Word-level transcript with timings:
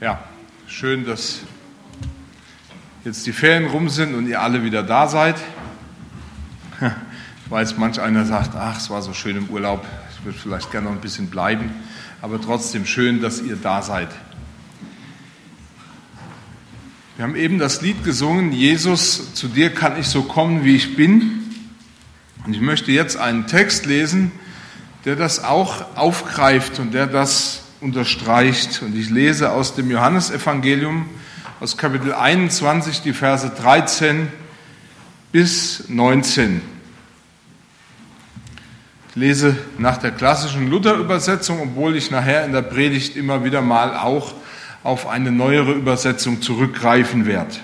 Ja, 0.00 0.18
schön, 0.66 1.04
dass 1.04 1.40
jetzt 3.04 3.26
die 3.26 3.32
Ferien 3.32 3.66
rum 3.66 3.90
sind 3.90 4.14
und 4.14 4.26
ihr 4.26 4.40
alle 4.40 4.64
wieder 4.64 4.82
da 4.82 5.06
seid. 5.06 5.36
Ich 6.80 7.50
weiß, 7.50 7.76
manch 7.76 8.00
einer 8.00 8.24
sagt, 8.24 8.54
ach, 8.54 8.78
es 8.78 8.88
war 8.88 9.02
so 9.02 9.12
schön 9.12 9.36
im 9.36 9.50
Urlaub, 9.50 9.84
ich 10.16 10.24
würde 10.24 10.38
vielleicht 10.38 10.70
gerne 10.70 10.86
noch 10.86 10.94
ein 10.94 11.02
bisschen 11.02 11.28
bleiben, 11.28 11.70
aber 12.22 12.40
trotzdem 12.40 12.86
schön, 12.86 13.20
dass 13.20 13.42
ihr 13.42 13.56
da 13.56 13.82
seid. 13.82 14.08
Wir 17.16 17.24
haben 17.24 17.36
eben 17.36 17.58
das 17.58 17.82
Lied 17.82 18.02
gesungen, 18.02 18.52
Jesus, 18.52 19.34
zu 19.34 19.48
dir 19.48 19.68
kann 19.68 20.00
ich 20.00 20.06
so 20.06 20.22
kommen, 20.22 20.64
wie 20.64 20.76
ich 20.76 20.96
bin. 20.96 21.42
Und 22.46 22.54
ich 22.54 22.62
möchte 22.62 22.90
jetzt 22.90 23.18
einen 23.18 23.46
Text 23.46 23.84
lesen, 23.84 24.32
der 25.04 25.16
das 25.16 25.44
auch 25.44 25.94
aufgreift 25.94 26.78
und 26.78 26.94
der 26.94 27.06
das 27.06 27.59
unterstreicht. 27.80 28.82
Und 28.82 28.96
ich 28.96 29.10
lese 29.10 29.50
aus 29.52 29.74
dem 29.74 29.90
Johannesevangelium, 29.90 31.08
aus 31.60 31.76
Kapitel 31.76 32.14
21, 32.14 33.02
die 33.02 33.12
Verse 33.12 33.48
13 33.48 34.28
bis 35.32 35.88
19. 35.88 36.62
Ich 39.10 39.16
lese 39.16 39.56
nach 39.78 39.98
der 39.98 40.12
klassischen 40.12 40.68
Luther-Übersetzung, 40.68 41.60
obwohl 41.60 41.96
ich 41.96 42.10
nachher 42.10 42.44
in 42.44 42.52
der 42.52 42.62
Predigt 42.62 43.16
immer 43.16 43.44
wieder 43.44 43.60
mal 43.60 43.96
auch 43.96 44.34
auf 44.82 45.06
eine 45.08 45.32
neuere 45.32 45.72
Übersetzung 45.72 46.40
zurückgreifen 46.40 47.26
werde. 47.26 47.56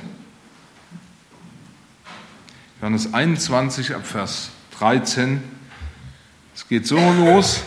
Johannes 2.81 3.15
21 3.15 3.95
ab 3.95 4.07
Vers 4.07 4.51
13. 4.79 5.43
Es 6.55 6.69
geht 6.69 6.87
so 6.87 6.99
los. 6.99 7.63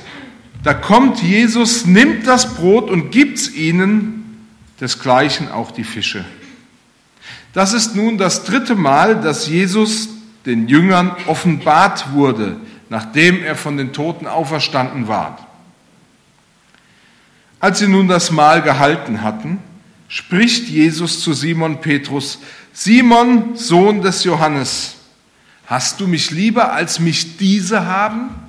Da 0.63 0.73
kommt 0.73 1.22
Jesus, 1.22 1.86
nimmt 1.86 2.27
das 2.27 2.55
Brot 2.55 2.90
und 2.90 3.12
gibt's 3.12 3.49
ihnen, 3.49 4.45
desgleichen 4.82 5.49
auch 5.49 5.72
die 5.72 5.85
Fische. 5.85 6.26
Das 7.54 7.74
ist 7.74 7.96
nun 7.96 8.18
das 8.18 8.43
dritte 8.43 8.76
Mal, 8.76 9.21
dass 9.21 9.48
Jesus 9.48 10.10
den 10.46 10.68
Jüngern 10.68 11.16
offenbart 11.27 12.13
wurde, 12.13 12.57
nachdem 12.90 13.41
er 13.43 13.55
von 13.55 13.77
den 13.77 13.93
Toten 13.93 14.27
auferstanden 14.27 15.07
war. 15.07 15.48
Als 17.60 17.79
sie 17.79 17.88
nun 17.88 18.07
das 18.07 18.32
Mahl 18.32 18.62
gehalten 18.62 19.21
hatten, 19.21 19.60
spricht 20.07 20.68
Jesus 20.68 21.21
zu 21.21 21.34
Simon 21.34 21.82
Petrus, 21.82 22.40
Simon, 22.73 23.55
Sohn 23.55 24.01
des 24.01 24.23
Johannes, 24.23 24.96
hast 25.68 25.99
du 25.99 26.07
mich 26.07 26.32
lieber 26.32 26.73
als 26.73 26.99
mich 26.99 27.38
diese 27.38 27.85
haben? 27.85 28.48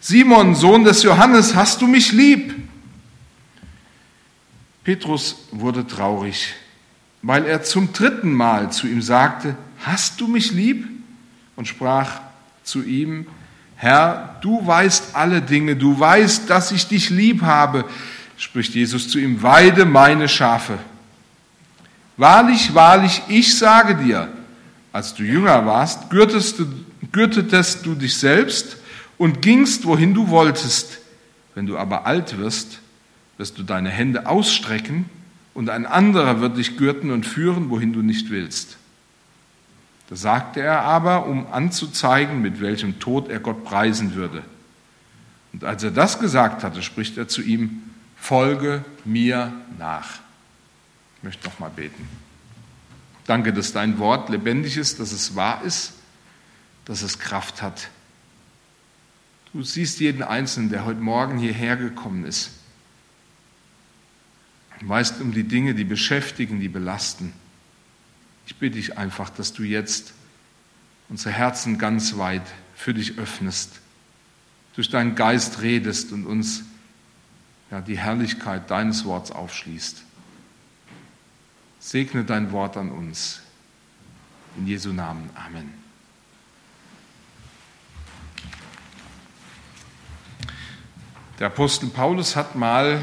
Simon, 0.00 0.54
Sohn 0.54 0.84
des 0.84 1.02
Johannes, 1.02 1.54
hast 1.54 1.82
du 1.82 1.86
mich 1.86 2.12
lieb? 2.12 2.54
Petrus 4.84 5.36
wurde 5.50 5.86
traurig, 5.86 6.54
weil 7.20 7.44
er 7.44 7.62
zum 7.62 7.92
dritten 7.92 8.32
Mal 8.32 8.70
zu 8.70 8.86
ihm 8.86 9.02
sagte, 9.02 9.56
hast 9.80 10.20
du 10.20 10.28
mich 10.28 10.52
lieb? 10.52 10.88
Und 11.56 11.66
sprach 11.66 12.20
zu 12.62 12.84
ihm, 12.84 13.26
Herr, 13.74 14.36
du 14.40 14.64
weißt 14.64 15.14
alle 15.14 15.42
Dinge, 15.42 15.76
du 15.76 15.98
weißt, 15.98 16.48
dass 16.48 16.72
ich 16.72 16.86
dich 16.86 17.10
lieb 17.10 17.42
habe, 17.42 17.84
spricht 18.36 18.74
Jesus 18.74 19.08
zu 19.08 19.18
ihm, 19.18 19.42
weide 19.42 19.84
meine 19.84 20.28
Schafe. 20.28 20.78
Wahrlich, 22.16 22.74
wahrlich, 22.74 23.22
ich 23.28 23.58
sage 23.58 23.96
dir, 23.96 24.28
als 24.92 25.14
du 25.14 25.22
jünger 25.22 25.66
warst, 25.66 26.08
gürtetest 26.10 26.60
du, 26.60 26.66
gürtetest 27.12 27.84
du 27.84 27.94
dich 27.94 28.16
selbst 28.16 28.77
und 29.18 29.42
gingst, 29.42 29.84
wohin 29.84 30.14
du 30.14 30.28
wolltest. 30.28 30.98
Wenn 31.54 31.66
du 31.66 31.76
aber 31.76 32.06
alt 32.06 32.38
wirst, 32.38 32.80
wirst 33.36 33.58
du 33.58 33.62
deine 33.62 33.90
Hände 33.90 34.26
ausstrecken 34.26 35.10
und 35.54 35.70
ein 35.70 35.86
anderer 35.86 36.40
wird 36.40 36.56
dich 36.56 36.76
gürten 36.76 37.10
und 37.10 37.26
führen, 37.26 37.68
wohin 37.68 37.92
du 37.92 38.00
nicht 38.00 38.30
willst. 38.30 38.76
Da 40.08 40.16
sagte 40.16 40.60
er 40.60 40.82
aber, 40.82 41.26
um 41.26 41.52
anzuzeigen, 41.52 42.40
mit 42.40 42.60
welchem 42.60 42.98
Tod 42.98 43.28
er 43.28 43.40
Gott 43.40 43.64
preisen 43.64 44.14
würde. 44.14 44.42
Und 45.52 45.64
als 45.64 45.82
er 45.82 45.90
das 45.90 46.18
gesagt 46.18 46.62
hatte, 46.62 46.82
spricht 46.82 47.18
er 47.18 47.28
zu 47.28 47.42
ihm, 47.42 47.82
folge 48.16 48.84
mir 49.04 49.52
nach. 49.78 50.20
Ich 51.16 51.24
möchte 51.24 51.46
noch 51.48 51.58
mal 51.58 51.70
beten. 51.70 52.08
Danke, 53.26 53.52
dass 53.52 53.72
dein 53.72 53.98
Wort 53.98 54.30
lebendig 54.30 54.76
ist, 54.76 55.00
dass 55.00 55.12
es 55.12 55.36
wahr 55.36 55.62
ist, 55.62 55.92
dass 56.86 57.02
es 57.02 57.18
Kraft 57.18 57.60
hat. 57.60 57.90
Du 59.52 59.62
siehst 59.62 60.00
jeden 60.00 60.22
Einzelnen, 60.22 60.68
der 60.68 60.84
heute 60.84 61.00
Morgen 61.00 61.38
hierher 61.38 61.76
gekommen 61.76 62.24
ist. 62.24 62.50
Du 64.80 64.88
weißt 64.88 65.20
um 65.20 65.32
die 65.32 65.44
Dinge, 65.44 65.74
die 65.74 65.84
beschäftigen, 65.84 66.60
die 66.60 66.68
belasten. 66.68 67.32
Ich 68.46 68.56
bitte 68.56 68.76
dich 68.76 68.96
einfach, 68.96 69.30
dass 69.30 69.52
du 69.52 69.62
jetzt 69.62 70.14
unsere 71.08 71.34
Herzen 71.34 71.78
ganz 71.78 72.16
weit 72.16 72.46
für 72.74 72.94
dich 72.94 73.18
öffnest, 73.18 73.80
durch 74.74 74.88
deinen 74.88 75.14
Geist 75.14 75.62
redest 75.62 76.12
und 76.12 76.26
uns 76.26 76.62
ja, 77.70 77.80
die 77.80 77.98
Herrlichkeit 77.98 78.70
deines 78.70 79.04
Worts 79.04 79.30
aufschließt. 79.30 80.04
Segne 81.80 82.24
dein 82.24 82.52
Wort 82.52 82.76
an 82.76 82.90
uns. 82.90 83.40
In 84.56 84.66
Jesu 84.66 84.92
Namen. 84.92 85.30
Amen. 85.34 85.77
Der 91.38 91.46
Apostel 91.46 91.88
Paulus 91.88 92.34
hat 92.34 92.56
mal 92.56 93.00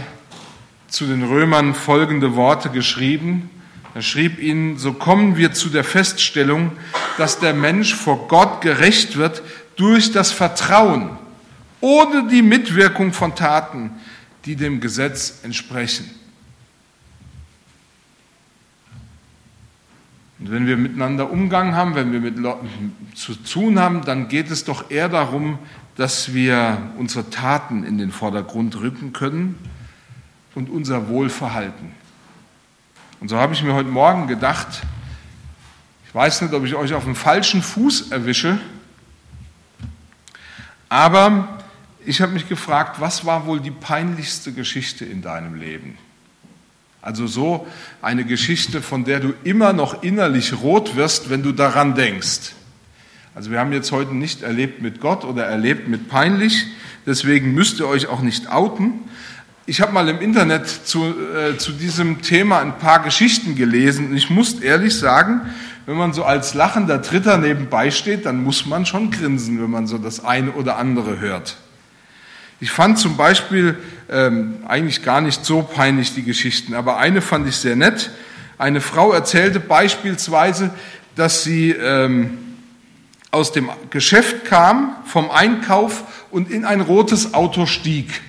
zu 0.89 1.05
den 1.05 1.23
Römern 1.23 1.73
folgende 1.73 2.35
Worte 2.35 2.69
geschrieben. 2.69 3.49
Er 3.93 4.01
schrieb 4.01 4.39
ihnen, 4.39 4.77
so 4.77 4.91
kommen 4.91 5.37
wir 5.37 5.53
zu 5.53 5.69
der 5.69 5.85
Feststellung, 5.85 6.73
dass 7.17 7.39
der 7.39 7.53
Mensch 7.53 7.95
vor 7.95 8.27
Gott 8.27 8.59
gerecht 8.59 9.15
wird 9.15 9.41
durch 9.77 10.11
das 10.11 10.33
Vertrauen, 10.33 11.11
ohne 11.79 12.27
die 12.27 12.41
Mitwirkung 12.41 13.13
von 13.13 13.35
Taten, 13.35 13.91
die 14.43 14.57
dem 14.57 14.81
Gesetz 14.81 15.39
entsprechen. 15.43 16.09
Und 20.39 20.51
wenn 20.51 20.67
wir 20.67 20.75
miteinander 20.75 21.31
Umgang 21.31 21.73
haben, 21.73 21.95
wenn 21.95 22.11
wir 22.11 22.19
mit 22.19 22.37
Leuten 22.37 22.93
zu 23.15 23.33
tun 23.33 23.79
haben, 23.79 24.03
dann 24.03 24.27
geht 24.27 24.51
es 24.51 24.65
doch 24.65 24.91
eher 24.91 25.07
darum, 25.07 25.57
dass 25.95 26.33
wir 26.33 26.91
unsere 26.97 27.29
Taten 27.29 27.83
in 27.83 27.97
den 27.97 28.11
Vordergrund 28.11 28.75
rücken 28.79 29.13
können 29.13 29.57
und 30.53 30.69
unser 30.69 31.07
Wohlverhalten. 31.07 31.91
Und 33.19 33.29
so 33.29 33.37
habe 33.37 33.53
ich 33.53 33.63
mir 33.63 33.73
heute 33.73 33.89
Morgen 33.89 34.27
gedacht, 34.27 34.81
ich 36.07 36.13
weiß 36.13 36.41
nicht, 36.41 36.53
ob 36.53 36.65
ich 36.65 36.75
euch 36.75 36.93
auf 36.93 37.05
dem 37.05 37.15
falschen 37.15 37.61
Fuß 37.61 38.11
erwische, 38.11 38.59
aber 40.89 41.59
ich 42.05 42.21
habe 42.21 42.33
mich 42.33 42.47
gefragt, 42.47 42.99
was 42.99 43.25
war 43.25 43.45
wohl 43.45 43.59
die 43.59 43.71
peinlichste 43.71 44.53
Geschichte 44.53 45.05
in 45.05 45.21
deinem 45.21 45.55
Leben? 45.55 45.97
Also 47.01 47.27
so 47.27 47.67
eine 48.01 48.25
Geschichte, 48.25 48.81
von 48.81 49.05
der 49.05 49.19
du 49.19 49.33
immer 49.43 49.73
noch 49.73 50.03
innerlich 50.03 50.53
rot 50.61 50.95
wirst, 50.95 51.29
wenn 51.29 51.43
du 51.43 51.51
daran 51.51 51.95
denkst. 51.95 52.53
Also 53.35 53.51
wir 53.51 53.59
haben 53.59 53.73
jetzt 53.73 53.91
heute 53.91 54.15
nicht 54.15 54.43
erlebt 54.43 54.81
mit 54.81 55.01
Gott 55.01 55.25
oder 55.25 55.43
erlebt 55.43 55.89
mit 55.89 56.07
peinlich, 56.07 56.67
deswegen 57.05 57.53
müsst 57.53 57.81
ihr 57.81 57.87
euch 57.87 58.07
auch 58.07 58.21
nicht 58.21 58.49
outen. 58.49 58.93
Ich 59.65 59.81
habe 59.81 59.91
mal 59.91 60.07
im 60.07 60.21
Internet 60.21 60.69
zu, 60.69 61.03
äh, 61.03 61.57
zu 61.57 61.73
diesem 61.73 62.21
Thema 62.21 62.61
ein 62.61 62.77
paar 62.77 63.03
Geschichten 63.03 63.57
gelesen 63.57 64.07
und 64.07 64.15
ich 64.15 64.29
muss 64.29 64.61
ehrlich 64.61 64.97
sagen, 64.97 65.41
wenn 65.85 65.97
man 65.97 66.13
so 66.13 66.23
als 66.23 66.53
lachender 66.53 66.99
Dritter 66.99 67.37
nebenbei 67.37 67.91
steht, 67.91 68.25
dann 68.25 68.41
muss 68.41 68.65
man 68.65 68.85
schon 68.85 69.11
grinsen, 69.11 69.61
wenn 69.61 69.69
man 69.69 69.85
so 69.85 69.97
das 69.97 70.23
eine 70.23 70.53
oder 70.53 70.77
andere 70.77 71.19
hört. 71.19 71.57
Ich 72.61 72.71
fand 72.71 72.97
zum 72.97 73.17
Beispiel 73.17 73.77
ähm, 74.09 74.59
eigentlich 74.65 75.03
gar 75.03 75.19
nicht 75.19 75.43
so 75.43 75.61
peinlich 75.61 76.15
die 76.15 76.23
Geschichten, 76.23 76.73
aber 76.73 76.99
eine 76.99 77.21
fand 77.21 77.49
ich 77.49 77.57
sehr 77.57 77.75
nett. 77.75 78.11
Eine 78.57 78.79
Frau 78.79 79.11
erzählte 79.11 79.59
beispielsweise, 79.59 80.69
dass 81.17 81.43
sie 81.43 81.71
ähm, 81.71 82.37
aus 83.35 83.51
dem 83.51 83.69
Geschäft 83.89 84.45
kam, 84.45 84.95
vom 85.05 85.29
Einkauf 85.29 86.25
und 86.31 86.49
in 86.49 86.65
ein 86.65 86.81
rotes 86.81 87.33
Auto 87.33 87.65
stieg. 87.65 88.21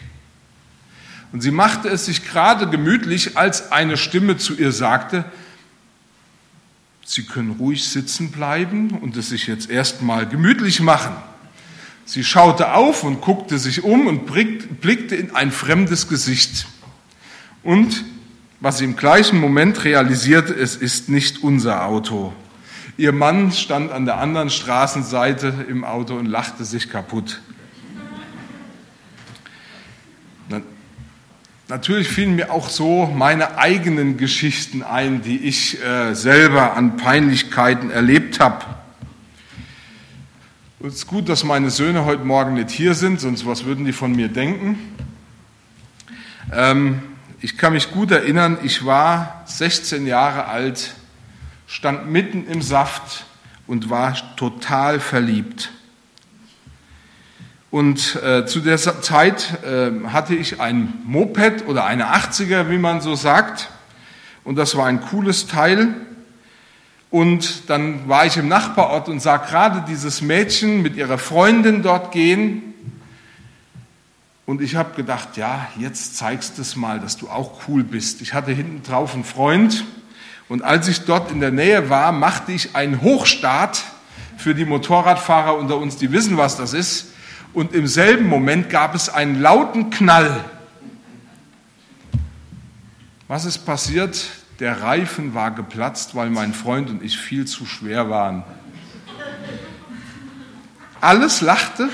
Und 1.32 1.40
sie 1.40 1.50
machte 1.50 1.88
es 1.88 2.06
sich 2.06 2.26
gerade 2.26 2.68
gemütlich, 2.68 3.36
als 3.36 3.72
eine 3.72 3.96
Stimme 3.96 4.36
zu 4.36 4.54
ihr 4.54 4.72
sagte, 4.72 5.24
Sie 7.08 7.22
können 7.22 7.52
ruhig 7.52 7.88
sitzen 7.88 8.32
bleiben 8.32 8.90
und 8.90 9.16
es 9.16 9.28
sich 9.28 9.46
jetzt 9.46 9.70
erstmal 9.70 10.28
gemütlich 10.28 10.80
machen. 10.80 11.14
Sie 12.04 12.24
schaute 12.24 12.74
auf 12.74 13.04
und 13.04 13.20
guckte 13.20 13.60
sich 13.60 13.84
um 13.84 14.08
und 14.08 14.26
blickte 14.26 15.14
in 15.14 15.32
ein 15.32 15.52
fremdes 15.52 16.08
Gesicht. 16.08 16.66
Und 17.62 18.04
was 18.58 18.78
sie 18.78 18.84
im 18.86 18.96
gleichen 18.96 19.38
Moment 19.38 19.84
realisierte, 19.84 20.52
es 20.52 20.74
ist 20.74 21.08
nicht 21.08 21.44
unser 21.44 21.84
Auto. 21.84 22.32
Ihr 22.98 23.12
Mann 23.12 23.52
stand 23.52 23.92
an 23.92 24.06
der 24.06 24.18
anderen 24.18 24.48
Straßenseite 24.48 25.66
im 25.68 25.84
Auto 25.84 26.14
und 26.14 26.26
lachte 26.26 26.64
sich 26.64 26.88
kaputt. 26.88 27.40
Natürlich 31.68 32.08
fielen 32.08 32.36
mir 32.36 32.52
auch 32.52 32.68
so 32.68 33.06
meine 33.06 33.58
eigenen 33.58 34.18
Geschichten 34.18 34.84
ein, 34.84 35.20
die 35.22 35.38
ich 35.38 35.82
äh, 35.82 36.14
selber 36.14 36.74
an 36.74 36.96
Peinlichkeiten 36.96 37.90
erlebt 37.90 38.38
habe. 38.38 38.64
Es 40.78 40.94
ist 40.94 41.06
gut, 41.08 41.28
dass 41.28 41.42
meine 41.42 41.70
Söhne 41.70 42.04
heute 42.04 42.22
Morgen 42.22 42.54
nicht 42.54 42.70
hier 42.70 42.94
sind, 42.94 43.20
sonst 43.20 43.44
was 43.46 43.64
würden 43.64 43.84
die 43.84 43.92
von 43.92 44.12
mir 44.12 44.28
denken. 44.28 44.78
Ähm, 46.52 47.02
ich 47.40 47.58
kann 47.58 47.72
mich 47.72 47.90
gut 47.90 48.12
erinnern, 48.12 48.58
ich 48.62 48.86
war 48.86 49.42
16 49.46 50.06
Jahre 50.06 50.44
alt, 50.44 50.94
stand 51.66 52.10
mitten 52.10 52.46
im 52.46 52.62
Saft 52.62 53.26
und 53.66 53.90
war 53.90 54.16
total 54.36 55.00
verliebt. 55.00 55.70
Und 57.70 58.16
äh, 58.22 58.46
zu 58.46 58.60
der 58.60 58.78
Zeit 58.78 59.62
äh, 59.64 59.90
hatte 60.08 60.34
ich 60.34 60.60
ein 60.60 60.94
Moped 61.04 61.66
oder 61.66 61.84
eine 61.84 62.14
80er, 62.14 62.70
wie 62.70 62.78
man 62.78 63.00
so 63.00 63.14
sagt. 63.14 63.68
Und 64.44 64.56
das 64.56 64.76
war 64.76 64.86
ein 64.86 65.00
cooles 65.00 65.46
Teil. 65.46 65.94
Und 67.10 67.68
dann 67.68 68.08
war 68.08 68.24
ich 68.26 68.36
im 68.36 68.48
Nachbarort 68.48 69.08
und 69.08 69.20
sah 69.20 69.36
gerade 69.36 69.84
dieses 69.88 70.22
Mädchen 70.22 70.82
mit 70.82 70.96
ihrer 70.96 71.18
Freundin 71.18 71.82
dort 71.82 72.12
gehen. 72.12 72.62
Und 74.46 74.62
ich 74.62 74.76
habe 74.76 74.94
gedacht, 74.94 75.36
ja, 75.36 75.68
jetzt 75.76 76.16
zeigst 76.16 76.58
du 76.58 76.62
es 76.62 76.76
mal, 76.76 77.00
dass 77.00 77.16
du 77.16 77.28
auch 77.28 77.68
cool 77.68 77.82
bist. 77.82 78.22
Ich 78.22 78.32
hatte 78.32 78.52
hinten 78.52 78.82
drauf 78.84 79.14
einen 79.14 79.24
Freund. 79.24 79.84
Und 80.48 80.62
als 80.62 80.88
ich 80.88 81.04
dort 81.04 81.32
in 81.32 81.40
der 81.40 81.50
Nähe 81.50 81.90
war, 81.90 82.12
machte 82.12 82.52
ich 82.52 82.76
einen 82.76 83.02
Hochstart 83.02 83.82
für 84.36 84.54
die 84.54 84.64
Motorradfahrer 84.64 85.56
unter 85.56 85.76
uns, 85.76 85.96
die 85.96 86.12
wissen, 86.12 86.36
was 86.36 86.56
das 86.56 86.72
ist 86.72 87.08
und 87.56 87.72
im 87.72 87.86
selben 87.86 88.28
Moment 88.28 88.68
gab 88.68 88.94
es 88.94 89.08
einen 89.08 89.40
lauten 89.40 89.88
Knall. 89.88 90.44
Was 93.28 93.46
ist 93.46 93.64
passiert? 93.64 94.28
Der 94.60 94.82
Reifen 94.82 95.32
war 95.32 95.52
geplatzt, 95.52 96.14
weil 96.14 96.28
mein 96.28 96.52
Freund 96.52 96.90
und 96.90 97.02
ich 97.02 97.16
viel 97.16 97.46
zu 97.46 97.64
schwer 97.64 98.10
waren. 98.10 98.44
Alles 101.00 101.40
lachte 101.40 101.88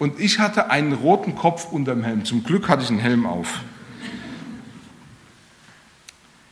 und 0.00 0.18
ich 0.18 0.40
hatte 0.40 0.68
einen 0.68 0.94
roten 0.94 1.36
Kopf 1.36 1.70
unterm 1.70 2.02
Helm. 2.02 2.24
Zum 2.24 2.42
Glück 2.42 2.68
hatte 2.68 2.82
ich 2.82 2.90
einen 2.90 2.98
Helm 2.98 3.24
auf. 3.24 3.60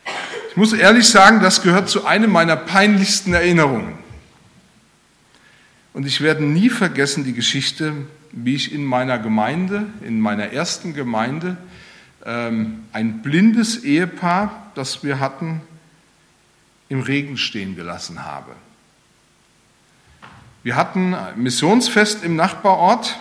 Ich 0.05 0.13
muss 0.61 0.75
ehrlich 0.75 1.09
sagen, 1.09 1.41
das 1.41 1.63
gehört 1.63 1.89
zu 1.89 2.05
einem 2.05 2.31
meiner 2.31 2.55
peinlichsten 2.55 3.33
Erinnerungen. 3.33 3.95
Und 5.95 6.07
ich 6.07 6.21
werde 6.21 6.45
nie 6.45 6.69
vergessen 6.69 7.25
die 7.25 7.33
Geschichte, 7.33 7.95
wie 8.33 8.57
ich 8.57 8.71
in 8.71 8.85
meiner 8.85 9.19
Gemeinde, 9.19 9.87
in 10.03 10.21
meiner 10.21 10.53
ersten 10.53 10.93
Gemeinde, 10.93 11.57
ähm, 12.27 12.85
ein 12.93 13.23
blindes 13.23 13.85
Ehepaar, 13.85 14.71
das 14.75 15.03
wir 15.03 15.19
hatten, 15.19 15.63
im 16.91 17.01
Regen 17.01 17.39
stehen 17.39 17.75
gelassen 17.75 18.27
habe. 18.27 18.53
Wir 20.63 20.77
hatten 20.77 21.15
ein 21.15 21.43
Missionsfest 21.43 22.23
im 22.23 22.37
Nachbarort 22.37 23.19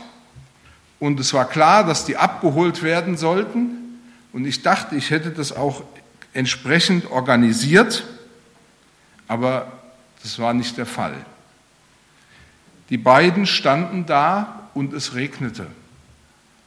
und 0.99 1.17
es 1.21 1.33
war 1.33 1.47
klar, 1.47 1.85
dass 1.85 2.03
die 2.03 2.17
abgeholt 2.17 2.83
werden 2.83 3.15
sollten. 3.15 3.97
Und 4.33 4.43
ich 4.43 4.61
dachte, 4.61 4.97
ich 4.97 5.09
hätte 5.09 5.29
das 5.29 5.53
auch 5.53 5.85
entsprechend 6.33 7.09
organisiert, 7.11 8.03
aber 9.27 9.71
das 10.21 10.39
war 10.39 10.53
nicht 10.53 10.77
der 10.77 10.85
Fall. 10.85 11.15
Die 12.89 12.97
beiden 12.97 13.45
standen 13.45 14.05
da 14.05 14.69
und 14.73 14.93
es 14.93 15.13
regnete. 15.13 15.67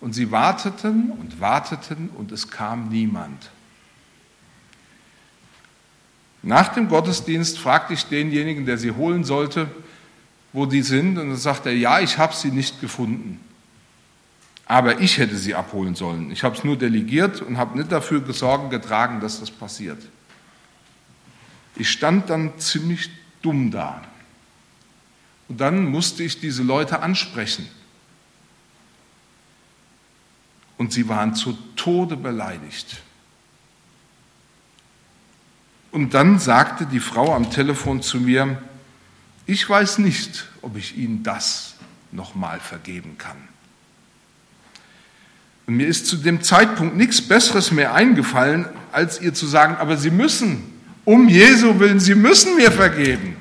Und 0.00 0.14
sie 0.14 0.30
warteten 0.30 1.10
und 1.10 1.40
warteten 1.40 2.10
und 2.10 2.32
es 2.32 2.50
kam 2.50 2.88
niemand. 2.88 3.50
Nach 6.42 6.68
dem 6.68 6.88
Gottesdienst 6.88 7.58
fragte 7.58 7.94
ich 7.94 8.06
denjenigen, 8.06 8.66
der 8.66 8.78
sie 8.78 8.90
holen 8.90 9.22
sollte, 9.22 9.68
wo 10.52 10.66
die 10.66 10.82
sind. 10.82 11.18
Und 11.18 11.28
dann 11.28 11.36
sagte 11.36 11.68
er, 11.68 11.76
ja, 11.76 12.00
ich 12.00 12.18
habe 12.18 12.34
sie 12.34 12.50
nicht 12.50 12.80
gefunden. 12.80 13.40
Aber 14.66 15.00
ich 15.00 15.18
hätte 15.18 15.36
sie 15.36 15.54
abholen 15.54 15.94
sollen. 15.94 16.30
Ich 16.30 16.44
habe 16.44 16.56
es 16.56 16.64
nur 16.64 16.78
delegiert 16.78 17.42
und 17.42 17.58
habe 17.58 17.76
nicht 17.76 17.92
dafür 17.92 18.22
Sorgen 18.32 18.70
getragen, 18.70 19.20
dass 19.20 19.40
das 19.40 19.50
passiert. 19.50 20.02
Ich 21.76 21.90
stand 21.90 22.30
dann 22.30 22.58
ziemlich 22.58 23.10
dumm 23.42 23.70
da. 23.70 24.02
Und 25.48 25.60
dann 25.60 25.86
musste 25.86 26.22
ich 26.22 26.40
diese 26.40 26.62
Leute 26.62 27.00
ansprechen. 27.00 27.68
Und 30.78 30.92
sie 30.92 31.08
waren 31.08 31.34
zu 31.34 31.52
Tode 31.76 32.16
beleidigt. 32.16 33.02
Und 35.90 36.14
dann 36.14 36.38
sagte 36.38 36.86
die 36.86 37.00
Frau 37.00 37.34
am 37.34 37.50
Telefon 37.50 38.00
zu 38.00 38.18
mir, 38.18 38.62
ich 39.46 39.68
weiß 39.68 39.98
nicht, 39.98 40.48
ob 40.62 40.76
ich 40.76 40.96
Ihnen 40.96 41.22
das 41.22 41.74
nochmal 42.10 42.60
vergeben 42.60 43.18
kann. 43.18 43.36
Und 45.66 45.76
mir 45.76 45.86
ist 45.86 46.06
zu 46.06 46.16
dem 46.16 46.42
Zeitpunkt 46.42 46.96
nichts 46.96 47.22
Besseres 47.22 47.70
mehr 47.70 47.94
eingefallen, 47.94 48.66
als 48.90 49.20
ihr 49.20 49.32
zu 49.34 49.46
sagen, 49.46 49.76
aber 49.76 49.96
Sie 49.96 50.10
müssen, 50.10 50.62
um 51.04 51.28
Jesu 51.28 51.78
willen, 51.78 52.00
Sie 52.00 52.14
müssen 52.14 52.56
mir 52.56 52.72
vergeben. 52.72 53.36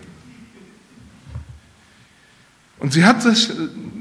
Und 2.81 2.93
sie 2.93 3.05
hat 3.05 3.23
das, 3.25 3.53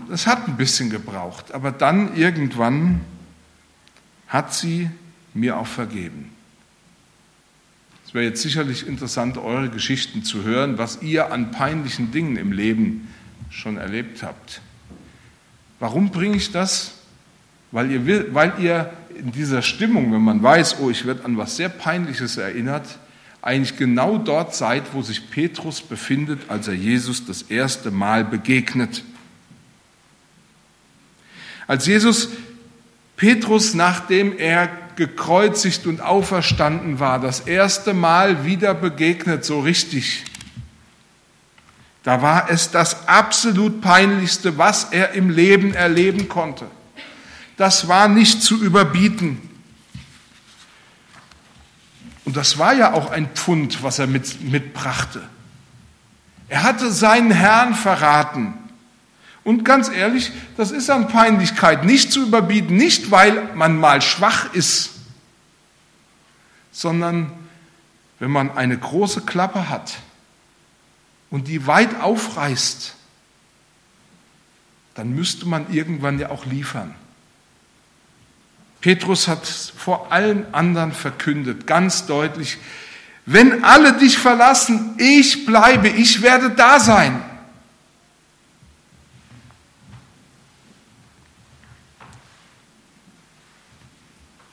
das 0.09 0.27
hat 0.27 0.49
ein 0.49 0.57
bisschen 0.57 0.89
gebraucht, 0.89 1.53
aber 1.53 1.71
dann 1.71 2.17
irgendwann 2.17 3.03
hat 4.27 4.55
sie 4.55 4.89
mir 5.35 5.59
auch 5.59 5.67
vergeben. 5.67 6.33
Es 8.07 8.15
wäre 8.15 8.25
jetzt 8.25 8.41
sicherlich 8.41 8.87
interessant, 8.87 9.37
eure 9.37 9.69
Geschichten 9.69 10.25
zu 10.25 10.45
hören, 10.45 10.79
was 10.79 11.03
ihr 11.03 11.31
an 11.31 11.51
peinlichen 11.51 12.11
Dingen 12.11 12.37
im 12.37 12.53
Leben 12.53 13.13
schon 13.51 13.77
erlebt 13.77 14.23
habt. 14.23 14.63
Warum 15.79 16.11
bringe 16.11 16.39
ich 16.39 16.51
das? 16.51 16.95
Weil 17.73 17.91
ihr, 17.91 18.35
weil 18.35 18.53
ihr 18.59 18.93
in 19.17 19.33
dieser 19.33 19.63
Stimmung, 19.63 20.13
wenn 20.13 20.23
man 20.23 20.43
weiß, 20.43 20.77
oh, 20.81 20.91
ich 20.91 21.07
werde 21.07 21.25
an 21.25 21.37
was 21.37 21.57
sehr 21.57 21.69
Peinliches 21.69 22.37
erinnert, 22.37 22.87
eigentlich 23.43 23.77
genau 23.77 24.19
dort 24.19 24.55
seid, 24.55 24.83
wo 24.93 25.03
sich 25.03 25.31
Petrus 25.31 25.81
befindet, 25.81 26.41
als 26.49 26.69
er 26.69 26.75
Jesus 26.75 27.25
das 27.25 27.43
erste 27.43 27.91
Mal 27.91 28.25
begegnet. 28.25 29.03
Als 31.67 31.87
Jesus 31.87 32.29
Petrus, 33.17 33.75
nachdem 33.75 34.37
er 34.37 34.69
gekreuzigt 34.97 35.87
und 35.87 36.01
auferstanden 36.01 36.99
war, 36.99 37.21
das 37.21 37.41
erste 37.41 37.95
Mal 37.95 38.45
wieder 38.45 38.75
begegnet, 38.75 39.45
so 39.45 39.61
richtig, 39.61 40.25
da 42.03 42.23
war 42.23 42.51
es 42.51 42.71
das 42.71 43.07
absolut 43.09 43.81
peinlichste, 43.81 44.59
was 44.59 44.85
er 44.85 45.13
im 45.13 45.31
Leben 45.31 45.75
erleben 45.75 46.29
konnte. 46.29 46.67
Das 47.61 47.89
war 47.89 48.09
nicht 48.09 48.43
zu 48.43 48.59
überbieten. 48.59 49.39
Und 52.25 52.39
das 52.39 52.57
war 52.57 52.73
ja 52.73 52.95
auch 52.95 53.11
ein 53.11 53.29
Pfund, 53.35 53.83
was 53.83 53.99
er 53.99 54.07
mit, 54.07 54.41
mitbrachte. 54.41 55.21
Er 56.49 56.63
hatte 56.63 56.91
seinen 56.91 57.31
Herrn 57.31 57.75
verraten. 57.75 58.55
Und 59.45 59.63
ganz 59.63 59.91
ehrlich, 59.91 60.33
das 60.57 60.71
ist 60.71 60.89
an 60.89 61.09
Peinlichkeit 61.09 61.85
nicht 61.85 62.13
zu 62.13 62.23
überbieten, 62.23 62.79
nicht 62.79 63.11
weil 63.11 63.55
man 63.55 63.77
mal 63.77 64.01
schwach 64.01 64.55
ist, 64.55 64.93
sondern 66.73 67.31
wenn 68.21 68.31
man 68.31 68.57
eine 68.57 68.79
große 68.79 69.21
Klappe 69.21 69.69
hat 69.69 69.99
und 71.29 71.47
die 71.47 71.67
weit 71.67 72.01
aufreißt, 72.01 72.95
dann 74.95 75.15
müsste 75.15 75.45
man 75.45 75.71
irgendwann 75.71 76.19
ja 76.19 76.31
auch 76.31 76.47
liefern. 76.47 76.95
Petrus 78.81 79.29
hat 79.29 79.47
vor 79.47 80.11
allen 80.11 80.53
anderen 80.55 80.93
verkündet, 80.93 81.67
ganz 81.67 82.07
deutlich, 82.07 82.59
wenn 83.27 83.63
alle 83.65 83.93
dich 83.93 84.19
verlassen, 84.19 84.95
ich 84.99 85.47
bleibe, 85.47 85.89
ich 85.89 86.23
werde 86.23 86.51
da 86.51 86.81
sein. 86.81 87.23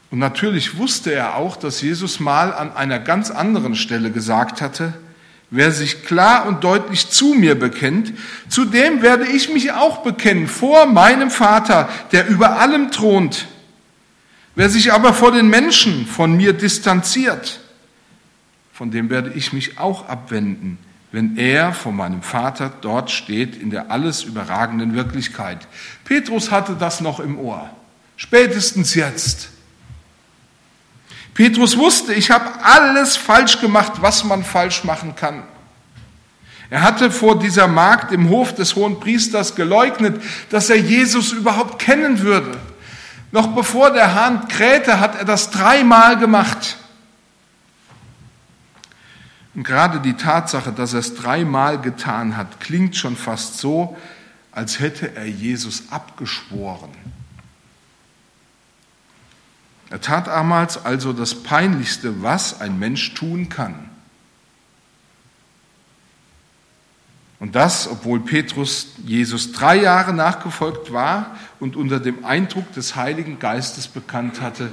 Und 0.09 0.19
natürlich 0.19 0.77
wusste 0.77 1.13
er 1.13 1.35
auch, 1.35 1.57
dass 1.57 1.81
Jesus 1.81 2.19
mal 2.19 2.53
an 2.53 2.75
einer 2.75 2.99
ganz 2.99 3.29
anderen 3.29 3.75
Stelle 3.75 4.11
gesagt 4.11 4.61
hatte, 4.61 4.93
wer 5.49 5.71
sich 5.71 6.05
klar 6.05 6.45
und 6.45 6.63
deutlich 6.63 7.09
zu 7.09 7.33
mir 7.33 7.57
bekennt, 7.57 8.13
zu 8.49 8.65
dem 8.65 9.01
werde 9.01 9.27
ich 9.27 9.53
mich 9.53 9.71
auch 9.71 10.03
bekennen 10.03 10.47
vor 10.47 10.85
meinem 10.85 11.29
Vater, 11.29 11.89
der 12.11 12.27
über 12.27 12.59
allem 12.59 12.91
thront. 12.91 13.47
Wer 14.57 14.71
sich 14.71 14.91
aber 14.91 15.13
vor 15.13 15.31
den 15.31 15.49
Menschen 15.49 16.07
von 16.07 16.35
mir 16.35 16.51
distanziert, 16.51 17.59
von 18.73 18.89
dem 18.89 19.11
werde 19.11 19.31
ich 19.33 19.53
mich 19.53 19.77
auch 19.77 20.09
abwenden, 20.09 20.79
wenn 21.11 21.37
er 21.37 21.73
vor 21.73 21.91
meinem 21.91 22.23
Vater 22.23 22.73
dort 22.81 23.11
steht 23.11 23.55
in 23.55 23.69
der 23.69 23.91
alles 23.91 24.23
überragenden 24.23 24.95
Wirklichkeit. 24.95 25.67
Petrus 26.05 26.49
hatte 26.49 26.73
das 26.73 27.01
noch 27.01 27.19
im 27.19 27.37
Ohr, 27.37 27.69
spätestens 28.15 28.95
jetzt. 28.95 29.49
Petrus 31.35 31.77
wusste, 31.77 32.15
ich 32.15 32.31
habe 32.31 32.49
alles 32.63 33.15
falsch 33.15 33.61
gemacht, 33.61 34.01
was 34.01 34.23
man 34.23 34.43
falsch 34.43 34.83
machen 34.83 35.15
kann. 35.15 35.43
Er 36.71 36.81
hatte 36.81 37.11
vor 37.11 37.37
dieser 37.37 37.67
Magd 37.67 38.11
im 38.11 38.29
Hof 38.29 38.55
des 38.55 38.75
hohen 38.75 38.99
Priesters 38.99 39.53
geleugnet, 39.53 40.19
dass 40.49 40.71
er 40.71 40.77
Jesus 40.77 41.31
überhaupt 41.31 41.77
kennen 41.77 42.21
würde. 42.21 42.57
Noch 43.31 43.53
bevor 43.53 43.91
der 43.91 44.15
Hahn 44.15 44.47
krähte, 44.47 44.99
hat 44.99 45.15
er 45.15 45.25
das 45.25 45.49
dreimal 45.49 46.17
gemacht. 46.17 46.77
Und 49.53 49.63
gerade 49.63 49.99
die 49.99 50.13
Tatsache, 50.13 50.71
dass 50.71 50.93
er 50.93 50.99
es 50.99 51.15
dreimal 51.15 51.81
getan 51.81 52.37
hat, 52.37 52.59
klingt 52.59 52.95
schon 52.95 53.15
fast 53.15 53.57
so, 53.57 53.97
als 54.51 54.79
hätte 54.79 55.15
er 55.15 55.27
Jesus 55.27 55.83
abgeschworen. 55.91 56.91
Er 59.89 60.01
tat 60.01 60.27
damals 60.27 60.83
also 60.83 61.13
das 61.13 61.43
Peinlichste, 61.43 62.21
was 62.21 62.61
ein 62.61 62.77
Mensch 62.77 63.13
tun 63.13 63.49
kann. 63.49 63.89
Und 67.39 67.55
das, 67.55 67.87
obwohl 67.87 68.19
Petrus 68.19 68.87
Jesus 69.05 69.51
drei 69.51 69.81
Jahre 69.81 70.13
nachgefolgt 70.13 70.91
war 70.91 71.37
und 71.59 71.75
unter 71.75 71.99
dem 71.99 72.25
Eindruck 72.25 72.71
des 72.73 72.95
Heiligen 72.95 73.37
Geistes 73.37 73.87
bekannt 73.87 74.41
hatte, 74.41 74.71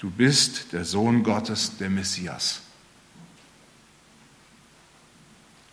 du 0.00 0.10
bist 0.10 0.72
der 0.72 0.84
Sohn 0.84 1.22
Gottes, 1.22 1.76
der 1.78 1.90
Messias. 1.90 2.62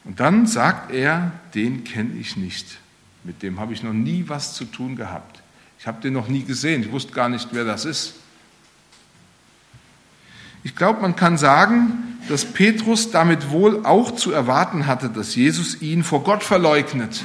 Und 0.03 0.19
dann 0.19 0.45
sagt 0.45 0.91
er, 0.91 1.31
den 1.53 1.83
kenne 1.83 2.17
ich 2.17 2.37
nicht. 2.37 2.77
Mit 3.23 3.43
dem 3.43 3.59
habe 3.59 3.73
ich 3.73 3.83
noch 3.83 3.93
nie 3.93 4.25
was 4.27 4.53
zu 4.53 4.65
tun 4.65 4.95
gehabt. 4.95 5.41
Ich 5.79 5.87
habe 5.87 6.01
den 6.01 6.13
noch 6.13 6.27
nie 6.27 6.43
gesehen. 6.43 6.81
Ich 6.81 6.91
wusste 6.91 7.11
gar 7.11 7.27
nicht, 7.27 7.49
wer 7.51 7.65
das 7.65 7.85
ist. 7.85 8.13
Ich 10.67 10.75
glaube, 10.75 10.99
man 10.99 11.15
kann 11.15 11.37
sagen, 11.37 12.19
dass 12.27 12.43
Petrus 12.43 13.09
damit 13.09 13.51
wohl 13.51 13.85
auch 13.85 14.11
zu 14.11 14.33
erwarten 14.33 14.85
hatte, 14.85 15.09
dass 15.09 15.33
Jesus 15.33 15.81
ihn 15.81 16.03
vor 16.03 16.25
Gott 16.25 16.43
verleugnet. 16.43 17.23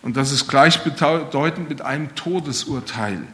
Und 0.00 0.16
das 0.16 0.30
ist 0.30 0.46
gleichbedeutend 0.46 1.68
mit 1.68 1.82
einem 1.82 2.14
Todesurteil, 2.14 3.26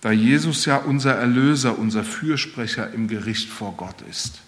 da 0.00 0.10
Jesus 0.10 0.64
ja 0.64 0.78
unser 0.78 1.14
Erlöser, 1.14 1.78
unser 1.78 2.02
Fürsprecher 2.02 2.92
im 2.92 3.06
Gericht 3.06 3.48
vor 3.48 3.74
Gott 3.76 4.02
ist. 4.10 4.40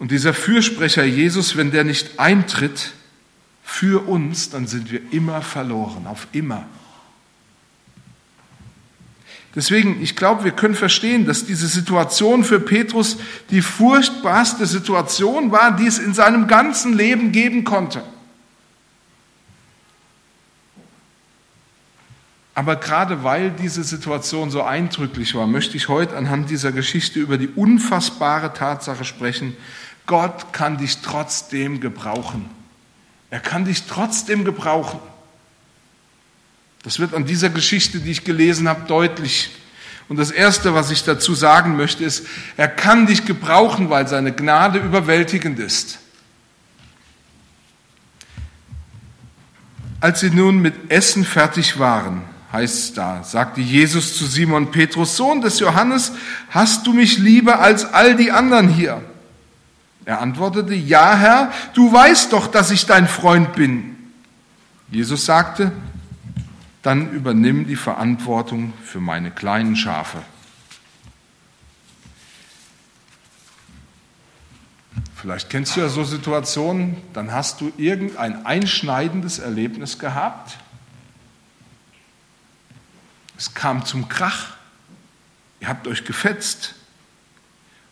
Und 0.00 0.10
dieser 0.10 0.34
Fürsprecher 0.34 1.04
Jesus, 1.04 1.56
wenn 1.56 1.70
der 1.70 1.84
nicht 1.84 2.18
eintritt, 2.18 2.94
für 3.70 4.08
uns, 4.08 4.50
dann 4.50 4.66
sind 4.66 4.90
wir 4.90 5.00
immer 5.12 5.42
verloren, 5.42 6.08
auf 6.08 6.26
immer. 6.32 6.66
Deswegen, 9.54 10.02
ich 10.02 10.16
glaube, 10.16 10.42
wir 10.42 10.50
können 10.50 10.74
verstehen, 10.74 11.24
dass 11.24 11.46
diese 11.46 11.68
Situation 11.68 12.42
für 12.42 12.58
Petrus 12.58 13.18
die 13.50 13.62
furchtbarste 13.62 14.66
Situation 14.66 15.52
war, 15.52 15.76
die 15.76 15.86
es 15.86 15.98
in 15.98 16.14
seinem 16.14 16.48
ganzen 16.48 16.94
Leben 16.94 17.30
geben 17.30 17.62
konnte. 17.62 18.02
Aber 22.54 22.74
gerade 22.74 23.22
weil 23.22 23.52
diese 23.52 23.84
Situation 23.84 24.50
so 24.50 24.62
eindrücklich 24.62 25.34
war, 25.36 25.46
möchte 25.46 25.76
ich 25.76 25.88
heute 25.88 26.16
anhand 26.16 26.50
dieser 26.50 26.72
Geschichte 26.72 27.20
über 27.20 27.38
die 27.38 27.48
unfassbare 27.48 28.52
Tatsache 28.52 29.04
sprechen, 29.04 29.56
Gott 30.06 30.52
kann 30.52 30.76
dich 30.76 30.98
trotzdem 31.02 31.80
gebrauchen. 31.80 32.59
Er 33.30 33.40
kann 33.40 33.64
dich 33.64 33.84
trotzdem 33.84 34.44
gebrauchen. 34.44 34.98
Das 36.82 36.98
wird 36.98 37.14
an 37.14 37.24
dieser 37.24 37.50
Geschichte, 37.50 38.00
die 38.00 38.10
ich 38.10 38.24
gelesen 38.24 38.68
habe, 38.68 38.86
deutlich. 38.86 39.50
Und 40.08 40.16
das 40.16 40.30
Erste, 40.30 40.74
was 40.74 40.90
ich 40.90 41.04
dazu 41.04 41.34
sagen 41.34 41.76
möchte, 41.76 42.02
ist, 42.02 42.26
er 42.56 42.68
kann 42.68 43.06
dich 43.06 43.26
gebrauchen, 43.26 43.90
weil 43.90 44.08
seine 44.08 44.32
Gnade 44.32 44.80
überwältigend 44.80 45.58
ist. 45.60 45.98
Als 50.00 50.20
sie 50.20 50.30
nun 50.30 50.60
mit 50.60 50.90
Essen 50.90 51.24
fertig 51.24 51.78
waren, 51.78 52.22
heißt 52.52 52.78
es 52.78 52.92
da, 52.94 53.22
sagte 53.22 53.60
Jesus 53.60 54.16
zu 54.16 54.26
Simon 54.26 54.70
Petrus, 54.70 55.16
Sohn 55.16 55.42
des 55.42 55.60
Johannes, 55.60 56.12
hast 56.48 56.86
du 56.86 56.94
mich 56.94 57.18
lieber 57.18 57.60
als 57.60 57.84
all 57.84 58.16
die 58.16 58.32
anderen 58.32 58.68
hier? 58.68 59.02
Er 60.10 60.20
antwortete, 60.20 60.74
ja 60.74 61.16
Herr, 61.16 61.52
du 61.72 61.92
weißt 61.92 62.32
doch, 62.32 62.48
dass 62.48 62.72
ich 62.72 62.84
dein 62.84 63.06
Freund 63.06 63.52
bin. 63.52 63.96
Jesus 64.90 65.24
sagte, 65.24 65.70
dann 66.82 67.12
übernimm 67.12 67.68
die 67.68 67.76
Verantwortung 67.76 68.72
für 68.84 68.98
meine 68.98 69.30
kleinen 69.30 69.76
Schafe. 69.76 70.20
Vielleicht 75.14 75.48
kennst 75.48 75.76
du 75.76 75.80
ja 75.80 75.88
so 75.88 76.02
Situationen, 76.02 76.96
dann 77.12 77.30
hast 77.30 77.60
du 77.60 77.70
irgendein 77.76 78.44
einschneidendes 78.44 79.38
Erlebnis 79.38 80.00
gehabt. 80.00 80.58
Es 83.38 83.54
kam 83.54 83.86
zum 83.86 84.08
Krach. 84.08 84.56
Ihr 85.60 85.68
habt 85.68 85.86
euch 85.86 86.04
gefetzt. 86.04 86.74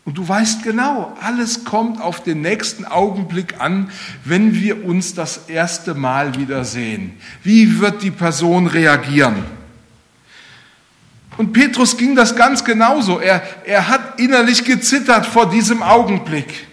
Und 0.09 0.15
du 0.17 0.27
weißt 0.27 0.63
genau, 0.63 1.15
alles 1.21 1.65
kommt 1.65 2.01
auf 2.01 2.23
den 2.23 2.41
nächsten 2.41 2.83
Augenblick 2.83 3.61
an, 3.61 3.91
wenn 4.25 4.55
wir 4.55 4.83
uns 4.83 5.13
das 5.13 5.41
erste 5.47 5.93
Mal 5.93 6.35
wiedersehen. 6.35 7.15
Wie 7.43 7.79
wird 7.79 8.01
die 8.01 8.09
Person 8.09 8.65
reagieren? 8.65 9.45
Und 11.37 11.53
Petrus 11.53 11.95
ging 11.95 12.15
das 12.15 12.35
ganz 12.35 12.63
genauso. 12.63 13.19
Er, 13.19 13.43
er 13.67 13.87
hat 13.87 14.19
innerlich 14.19 14.63
gezittert 14.63 15.27
vor 15.27 15.47
diesem 15.47 15.83
Augenblick. 15.83 16.65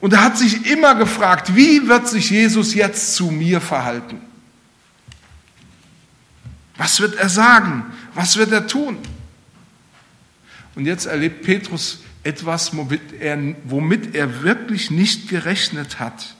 Und 0.00 0.14
er 0.14 0.24
hat 0.24 0.38
sich 0.38 0.70
immer 0.70 0.94
gefragt, 0.94 1.54
wie 1.54 1.86
wird 1.88 2.08
sich 2.08 2.30
Jesus 2.30 2.72
jetzt 2.72 3.16
zu 3.16 3.26
mir 3.30 3.60
verhalten? 3.60 4.22
Was 6.78 7.00
wird 7.00 7.16
er 7.16 7.28
sagen? 7.28 7.84
Was 8.14 8.38
wird 8.38 8.50
er 8.50 8.66
tun? 8.66 8.96
Und 10.76 10.84
jetzt 10.86 11.06
erlebt 11.06 11.42
Petrus 11.42 12.00
etwas, 12.22 12.76
womit 12.76 13.00
er, 13.18 13.38
womit 13.64 14.14
er 14.14 14.42
wirklich 14.42 14.90
nicht 14.90 15.28
gerechnet 15.28 15.98
hat. 15.98 16.34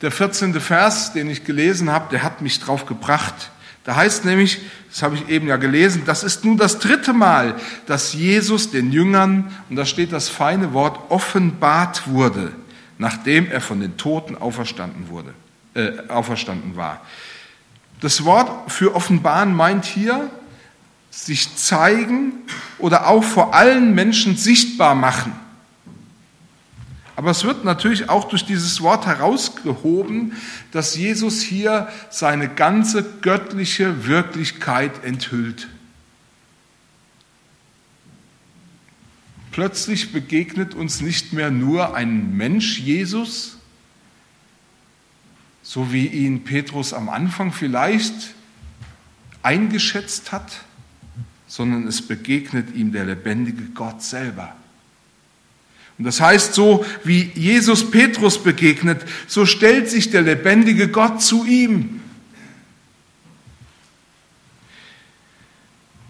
Der 0.00 0.10
14. 0.10 0.58
Vers, 0.60 1.12
den 1.12 1.28
ich 1.28 1.44
gelesen 1.44 1.90
habe, 1.90 2.08
der 2.10 2.22
hat 2.22 2.40
mich 2.40 2.60
drauf 2.60 2.86
gebracht. 2.86 3.50
Da 3.84 3.96
heißt 3.96 4.24
nämlich, 4.24 4.60
das 4.90 5.02
habe 5.02 5.16
ich 5.16 5.28
eben 5.28 5.48
ja 5.48 5.56
gelesen, 5.56 6.02
das 6.06 6.22
ist 6.22 6.44
nun 6.44 6.56
das 6.56 6.78
dritte 6.78 7.12
Mal, 7.12 7.56
dass 7.86 8.12
Jesus 8.12 8.70
den 8.70 8.92
Jüngern, 8.92 9.52
und 9.68 9.76
da 9.76 9.84
steht 9.84 10.12
das 10.12 10.28
feine 10.28 10.72
Wort, 10.72 11.10
offenbart 11.10 12.06
wurde, 12.08 12.52
nachdem 12.96 13.50
er 13.50 13.60
von 13.60 13.80
den 13.80 13.96
Toten 13.96 14.36
auferstanden 14.36 15.08
wurde, 15.08 15.34
äh, 15.74 16.08
auferstanden 16.08 16.76
war. 16.76 17.04
Das 18.00 18.24
Wort 18.24 18.70
für 18.70 18.94
offenbaren 18.94 19.52
meint 19.52 19.84
hier 19.84 20.30
sich 21.10 21.56
zeigen 21.56 22.32
oder 22.78 23.06
auch 23.06 23.24
vor 23.24 23.54
allen 23.54 23.94
Menschen 23.94 24.36
sichtbar 24.36 24.94
machen. 24.94 25.32
Aber 27.18 27.32
es 27.32 27.42
wird 27.42 27.64
natürlich 27.64 28.08
auch 28.08 28.28
durch 28.28 28.44
dieses 28.44 28.80
Wort 28.80 29.06
herausgehoben, 29.06 30.34
dass 30.70 30.94
Jesus 30.94 31.42
hier 31.42 31.88
seine 32.10 32.48
ganze 32.48 33.02
göttliche 33.02 34.06
Wirklichkeit 34.06 35.02
enthüllt. 35.02 35.66
Plötzlich 39.50 40.12
begegnet 40.12 40.76
uns 40.76 41.00
nicht 41.00 41.32
mehr 41.32 41.50
nur 41.50 41.96
ein 41.96 42.36
Mensch 42.36 42.78
Jesus, 42.78 43.58
so 45.64 45.92
wie 45.92 46.06
ihn 46.06 46.44
Petrus 46.44 46.92
am 46.92 47.08
Anfang 47.08 47.52
vielleicht 47.52 48.14
eingeschätzt 49.42 50.30
hat, 50.30 50.60
sondern 51.48 51.88
es 51.88 52.02
begegnet 52.02 52.74
ihm 52.76 52.92
der 52.92 53.06
lebendige 53.06 53.64
Gott 53.74 54.02
selber. 54.02 54.54
Und 55.98 56.04
das 56.04 56.20
heißt, 56.20 56.54
so 56.54 56.84
wie 57.02 57.32
Jesus 57.34 57.90
Petrus 57.90 58.40
begegnet, 58.40 59.04
so 59.26 59.46
stellt 59.46 59.90
sich 59.90 60.10
der 60.10 60.22
lebendige 60.22 60.88
Gott 60.88 61.20
zu 61.20 61.44
ihm. 61.44 62.00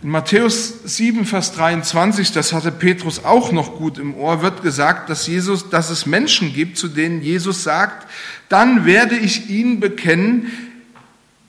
In 0.02 0.10
Matthäus 0.10 0.84
7, 0.84 1.24
Vers 1.24 1.52
23, 1.54 2.30
das 2.32 2.52
hatte 2.52 2.70
Petrus 2.70 3.24
auch 3.24 3.50
noch 3.50 3.76
gut 3.78 3.98
im 3.98 4.14
Ohr, 4.14 4.42
wird 4.42 4.62
gesagt, 4.62 5.08
dass 5.08 5.26
Jesus, 5.26 5.70
dass 5.70 5.90
es 5.90 6.06
Menschen 6.06 6.52
gibt, 6.52 6.78
zu 6.78 6.88
denen 6.88 7.22
Jesus 7.22 7.64
sagt, 7.64 8.06
dann 8.48 8.84
werde 8.84 9.16
ich 9.16 9.48
ihnen 9.50 9.80
bekennen, 9.80 10.52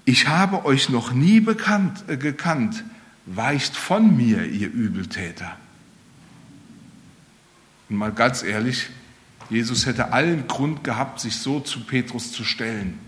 ich 0.05 0.27
habe 0.27 0.65
euch 0.65 0.89
noch 0.89 1.11
nie 1.11 1.39
bekannt, 1.39 2.05
äh, 2.07 2.17
gekannt, 2.17 2.83
weicht 3.25 3.75
von 3.75 4.15
mir, 4.15 4.45
ihr 4.45 4.71
Übeltäter. 4.71 5.57
Und 7.89 7.97
mal 7.97 8.11
ganz 8.11 8.43
ehrlich, 8.43 8.87
Jesus 9.49 9.85
hätte 9.85 10.13
allen 10.13 10.47
Grund 10.47 10.83
gehabt, 10.83 11.19
sich 11.19 11.35
so 11.35 11.59
zu 11.59 11.81
Petrus 11.81 12.31
zu 12.31 12.43
stellen. 12.43 12.99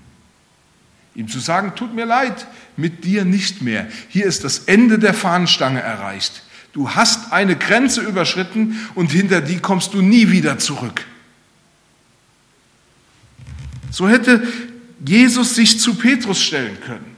Ihm 1.14 1.28
zu 1.28 1.40
sagen, 1.40 1.74
tut 1.76 1.94
mir 1.94 2.06
leid, 2.06 2.48
mit 2.78 3.04
dir 3.04 3.26
nicht 3.26 3.62
mehr. 3.62 3.88
Hier 4.10 4.26
ist 4.26 4.44
das 4.44 4.60
Ende 4.60 4.98
der 4.98 5.14
Fahnenstange 5.14 5.82
erreicht. 5.82 6.44
Du 6.74 6.92
hast 6.92 7.34
eine 7.34 7.58
Grenze 7.58 8.02
überschritten 8.02 8.80
und 8.96 9.12
hinter 9.12 9.42
die 9.42 9.60
kommst 9.60 9.94
du 9.94 10.02
nie 10.02 10.32
wieder 10.32 10.58
zurück. 10.58 11.06
So 13.92 14.08
hätte 14.08 14.48
Jesus 15.06 15.56
sich 15.56 15.80
zu 15.80 15.96
Petrus 15.96 16.42
stellen 16.42 16.80
können. 16.80 17.11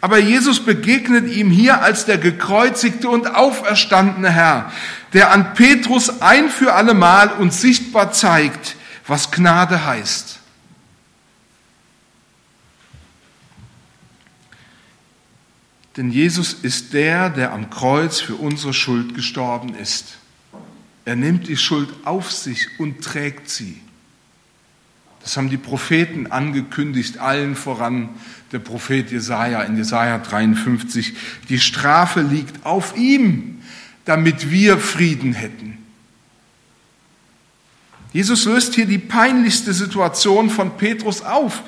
Aber 0.00 0.18
Jesus 0.18 0.64
begegnet 0.64 1.30
ihm 1.30 1.50
hier 1.50 1.82
als 1.82 2.06
der 2.06 2.18
gekreuzigte 2.18 3.08
und 3.08 3.34
auferstandene 3.34 4.30
Herr, 4.30 4.72
der 5.12 5.32
an 5.32 5.54
Petrus 5.54 6.20
ein 6.20 6.48
für 6.48 6.74
allemal 6.74 7.32
und 7.32 7.52
sichtbar 7.52 8.12
zeigt, 8.12 8.76
was 9.06 9.30
Gnade 9.30 9.84
heißt. 9.84 10.38
Denn 15.96 16.10
Jesus 16.10 16.54
ist 16.54 16.94
der, 16.94 17.30
der 17.30 17.52
am 17.52 17.68
Kreuz 17.68 18.20
für 18.20 18.36
unsere 18.36 18.72
Schuld 18.72 19.14
gestorben 19.14 19.74
ist. 19.74 20.18
Er 21.04 21.16
nimmt 21.16 21.48
die 21.48 21.56
Schuld 21.56 21.88
auf 22.04 22.30
sich 22.30 22.78
und 22.78 23.02
trägt 23.02 23.50
sie. 23.50 23.82
Das 25.22 25.36
haben 25.36 25.50
die 25.50 25.56
Propheten 25.56 26.28
angekündigt, 26.28 27.18
allen 27.18 27.54
voran 27.54 28.08
der 28.52 28.58
Prophet 28.58 29.10
Jesaja 29.10 29.62
in 29.62 29.76
Jesaja 29.76 30.18
53. 30.18 31.14
Die 31.48 31.60
Strafe 31.60 32.22
liegt 32.22 32.64
auf 32.64 32.96
ihm, 32.96 33.62
damit 34.04 34.50
wir 34.50 34.78
Frieden 34.78 35.32
hätten. 35.34 35.78
Jesus 38.12 38.44
löst 38.44 38.74
hier 38.74 38.86
die 38.86 38.98
peinlichste 38.98 39.72
Situation 39.72 40.50
von 40.50 40.76
Petrus 40.76 41.22
auf. 41.22 41.62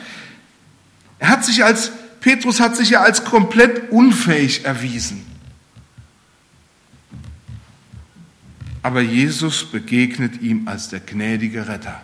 Er 1.19 1.29
hat 1.29 1.45
sich 1.45 1.63
als 1.63 1.93
Petrus 2.23 2.61
hat 2.61 2.77
sich 2.77 2.91
ja 2.91 3.03
als 3.03 3.25
komplett 3.25 3.91
unfähig 3.91 4.65
erwiesen. 4.65 5.27
Aber 8.83 9.01
Jesus 9.01 9.65
begegnet 9.65 10.41
ihm 10.41 10.69
als 10.69 10.89
der 10.89 11.01
gnädige 11.01 11.67
Retter. 11.67 12.01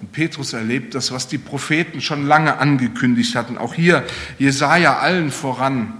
Und 0.00 0.12
Petrus 0.12 0.52
erlebt 0.52 0.94
das, 0.94 1.10
was 1.10 1.28
die 1.28 1.38
Propheten 1.38 2.00
schon 2.00 2.26
lange 2.26 2.58
angekündigt 2.58 3.34
hatten. 3.34 3.56
Auch 3.56 3.74
hier 3.74 4.04
Jesaja 4.38 4.98
allen 4.98 5.30
voran. 5.30 5.94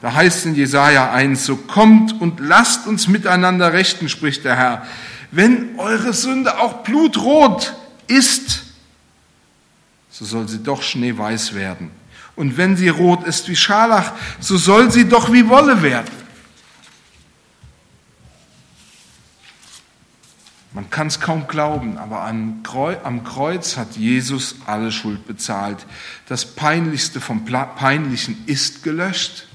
Da 0.00 0.14
heißt 0.14 0.46
in 0.46 0.54
Jesaja 0.54 1.12
1, 1.12 1.44
so 1.44 1.56
kommt 1.56 2.20
und 2.20 2.38
lasst 2.38 2.86
uns 2.86 3.08
miteinander 3.08 3.72
rechten, 3.72 4.08
spricht 4.08 4.44
der 4.44 4.56
Herr. 4.56 4.86
Wenn 5.30 5.78
eure 5.78 6.12
Sünde 6.12 6.60
auch 6.60 6.84
blutrot 6.84 7.74
ist, 8.06 8.64
so 10.10 10.24
soll 10.24 10.48
sie 10.48 10.62
doch 10.62 10.82
schneeweiß 10.82 11.54
werden. 11.54 11.90
Und 12.36 12.56
wenn 12.56 12.76
sie 12.76 12.88
rot 12.88 13.26
ist 13.26 13.48
wie 13.48 13.56
Scharlach, 13.56 14.12
so 14.38 14.56
soll 14.56 14.90
sie 14.90 15.08
doch 15.08 15.32
wie 15.32 15.48
Wolle 15.48 15.82
werden. 15.82 16.23
Kann 20.94 21.08
es 21.08 21.18
kaum 21.18 21.48
glauben, 21.48 21.98
aber 21.98 22.22
am 22.22 22.62
Kreuz 23.24 23.76
hat 23.76 23.96
Jesus 23.96 24.54
alle 24.64 24.92
Schuld 24.92 25.26
bezahlt. 25.26 25.84
Das 26.28 26.54
Peinlichste 26.54 27.20
vom 27.20 27.44
Peinlichen 27.44 28.36
ist 28.46 28.84
gelöscht. 28.84 29.48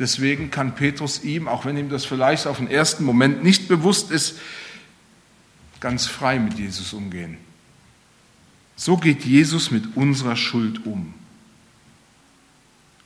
Deswegen 0.00 0.50
kann 0.50 0.74
Petrus 0.74 1.22
ihm, 1.22 1.46
auch 1.46 1.66
wenn 1.66 1.76
ihm 1.76 1.88
das 1.88 2.04
vielleicht 2.04 2.48
auf 2.48 2.56
den 2.56 2.68
ersten 2.68 3.04
Moment 3.04 3.44
nicht 3.44 3.68
bewusst 3.68 4.10
ist, 4.10 4.40
ganz 5.78 6.06
frei 6.06 6.40
mit 6.40 6.58
Jesus 6.58 6.94
umgehen. 6.94 7.36
So 8.74 8.96
geht 8.96 9.24
Jesus 9.24 9.70
mit 9.70 9.96
unserer 9.96 10.34
Schuld 10.34 10.84
um. 10.84 11.14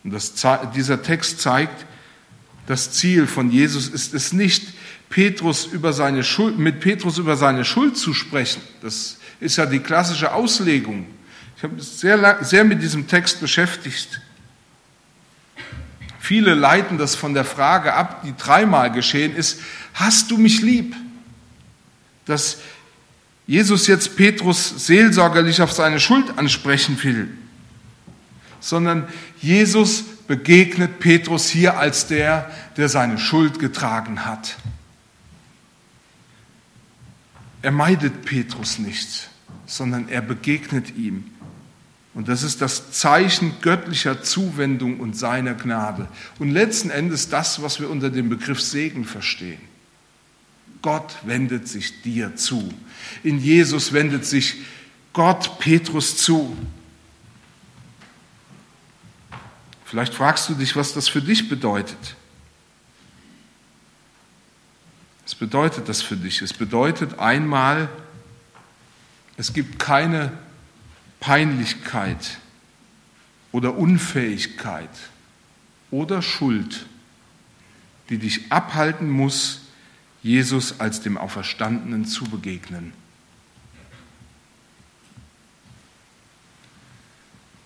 Und 0.02 0.12
das, 0.12 0.32
dieser 0.74 1.02
Text 1.02 1.40
zeigt, 1.40 1.84
das 2.66 2.92
Ziel 2.92 3.26
von 3.26 3.50
Jesus 3.50 3.88
ist 3.88 4.14
es 4.14 4.32
nicht, 4.32 4.72
Petrus 5.14 5.66
über 5.66 5.92
seine 5.92 6.24
Schuld, 6.24 6.58
mit 6.58 6.80
Petrus 6.80 7.18
über 7.18 7.36
seine 7.36 7.64
Schuld 7.64 7.96
zu 7.96 8.12
sprechen. 8.12 8.60
Das 8.82 9.18
ist 9.38 9.54
ja 9.54 9.64
die 9.64 9.78
klassische 9.78 10.32
Auslegung. 10.32 11.06
Ich 11.56 11.62
habe 11.62 11.76
mich 11.76 11.84
sehr, 11.84 12.38
sehr 12.42 12.64
mit 12.64 12.82
diesem 12.82 13.06
Text 13.06 13.40
beschäftigt. 13.40 14.20
Viele 16.18 16.54
leiten 16.54 16.98
das 16.98 17.14
von 17.14 17.32
der 17.32 17.44
Frage 17.44 17.94
ab, 17.94 18.24
die 18.24 18.34
dreimal 18.36 18.90
geschehen 18.90 19.36
ist, 19.36 19.60
hast 19.94 20.32
du 20.32 20.36
mich 20.36 20.62
lieb? 20.62 20.96
Dass 22.24 22.58
Jesus 23.46 23.86
jetzt 23.86 24.16
Petrus 24.16 24.84
seelsorgerlich 24.84 25.62
auf 25.62 25.70
seine 25.70 26.00
Schuld 26.00 26.36
ansprechen 26.38 26.98
will, 27.04 27.28
sondern 28.58 29.06
Jesus 29.40 30.02
begegnet 30.26 30.98
Petrus 30.98 31.48
hier 31.50 31.78
als 31.78 32.08
der, 32.08 32.50
der 32.76 32.88
seine 32.88 33.18
Schuld 33.18 33.60
getragen 33.60 34.24
hat. 34.24 34.56
Er 37.64 37.70
meidet 37.70 38.26
Petrus 38.26 38.78
nicht, 38.78 39.30
sondern 39.64 40.10
er 40.10 40.20
begegnet 40.20 40.98
ihm. 40.98 41.24
Und 42.12 42.28
das 42.28 42.42
ist 42.42 42.60
das 42.60 42.92
Zeichen 42.92 43.54
göttlicher 43.62 44.22
Zuwendung 44.22 45.00
und 45.00 45.16
seiner 45.16 45.54
Gnade. 45.54 46.06
Und 46.38 46.50
letzten 46.50 46.90
Endes 46.90 47.30
das, 47.30 47.62
was 47.62 47.80
wir 47.80 47.88
unter 47.88 48.10
dem 48.10 48.28
Begriff 48.28 48.60
Segen 48.60 49.06
verstehen. 49.06 49.62
Gott 50.82 51.16
wendet 51.22 51.66
sich 51.66 52.02
dir 52.02 52.36
zu. 52.36 52.70
In 53.22 53.38
Jesus 53.38 53.94
wendet 53.94 54.26
sich 54.26 54.56
Gott 55.14 55.58
Petrus 55.58 56.18
zu. 56.18 56.54
Vielleicht 59.86 60.12
fragst 60.12 60.50
du 60.50 60.54
dich, 60.54 60.76
was 60.76 60.92
das 60.92 61.08
für 61.08 61.22
dich 61.22 61.48
bedeutet. 61.48 62.14
Was 65.34 65.40
bedeutet 65.40 65.88
das 65.88 66.00
für 66.00 66.16
dich? 66.16 66.42
Es 66.42 66.52
bedeutet 66.52 67.18
einmal, 67.18 67.88
es 69.36 69.52
gibt 69.52 69.80
keine 69.80 70.30
Peinlichkeit 71.18 72.38
oder 73.50 73.76
Unfähigkeit 73.76 74.88
oder 75.90 76.22
Schuld, 76.22 76.86
die 78.10 78.18
dich 78.18 78.52
abhalten 78.52 79.10
muss, 79.10 79.62
Jesus 80.22 80.78
als 80.78 81.00
dem 81.00 81.18
Auferstandenen 81.18 82.04
zu 82.04 82.26
begegnen. 82.26 82.92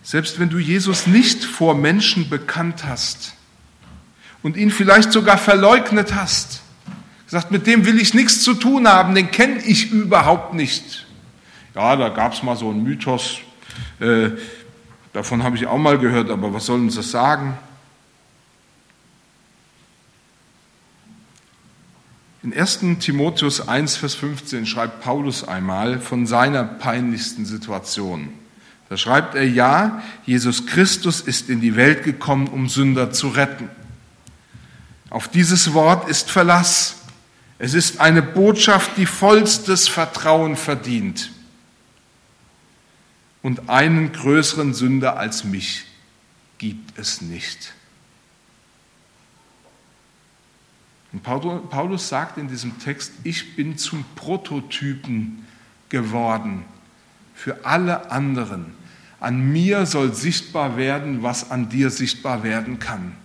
Selbst 0.02 0.38
wenn 0.38 0.48
du 0.48 0.58
Jesus 0.58 1.06
nicht 1.06 1.44
vor 1.44 1.74
Menschen 1.74 2.30
bekannt 2.30 2.84
hast 2.86 3.34
und 4.42 4.56
ihn 4.56 4.70
vielleicht 4.70 5.12
sogar 5.12 5.36
verleugnet 5.36 6.14
hast, 6.14 6.62
gesagt, 7.28 7.50
mit 7.50 7.66
dem 7.66 7.84
will 7.84 8.00
ich 8.00 8.14
nichts 8.14 8.42
zu 8.42 8.54
tun 8.54 8.88
haben, 8.88 9.14
den 9.14 9.30
kenne 9.30 9.60
ich 9.62 9.92
überhaupt 9.92 10.54
nicht. 10.54 11.06
Ja, 11.74 11.94
da 11.94 12.08
gab 12.08 12.32
es 12.32 12.42
mal 12.42 12.56
so 12.56 12.70
einen 12.70 12.82
Mythos, 12.82 13.40
äh, 14.00 14.30
davon 15.12 15.42
habe 15.42 15.54
ich 15.56 15.66
auch 15.66 15.76
mal 15.76 15.98
gehört, 15.98 16.30
aber 16.30 16.54
was 16.54 16.66
soll 16.66 16.80
uns 16.80 16.96
das 16.96 17.10
sagen? 17.10 17.58
In 22.42 22.54
1. 22.54 22.80
Timotheus 23.00 23.68
1, 23.68 23.96
Vers 23.96 24.14
15 24.14 24.64
schreibt 24.64 25.02
Paulus 25.02 25.46
einmal 25.46 26.00
von 26.00 26.26
seiner 26.26 26.64
peinlichsten 26.64 27.44
Situation. 27.44 28.30
Da 28.88 28.96
schreibt 28.96 29.34
er, 29.34 29.46
ja, 29.46 30.02
Jesus 30.24 30.64
Christus 30.64 31.20
ist 31.20 31.50
in 31.50 31.60
die 31.60 31.76
Welt 31.76 32.04
gekommen, 32.04 32.46
um 32.46 32.70
Sünder 32.70 33.10
zu 33.10 33.28
retten. 33.28 33.68
Auf 35.10 35.28
dieses 35.28 35.74
Wort 35.74 36.08
ist 36.08 36.30
Verlass. 36.30 36.97
Es 37.58 37.74
ist 37.74 38.00
eine 38.00 38.22
Botschaft, 38.22 38.96
die 38.96 39.06
vollstes 39.06 39.88
Vertrauen 39.88 40.56
verdient. 40.56 41.32
Und 43.42 43.68
einen 43.68 44.12
größeren 44.12 44.74
Sünder 44.74 45.16
als 45.16 45.44
mich 45.44 45.84
gibt 46.58 46.98
es 46.98 47.20
nicht. 47.20 47.74
Und 51.12 51.22
Paulus 51.22 52.08
sagt 52.08 52.36
in 52.38 52.48
diesem 52.48 52.78
Text, 52.78 53.12
ich 53.24 53.56
bin 53.56 53.78
zum 53.78 54.04
Prototypen 54.14 55.46
geworden 55.88 56.64
für 57.34 57.64
alle 57.64 58.10
anderen. 58.10 58.74
An 59.20 59.50
mir 59.50 59.86
soll 59.86 60.14
sichtbar 60.14 60.76
werden, 60.76 61.22
was 61.22 61.50
an 61.50 61.70
dir 61.70 61.90
sichtbar 61.90 62.42
werden 62.42 62.78
kann. 62.78 63.16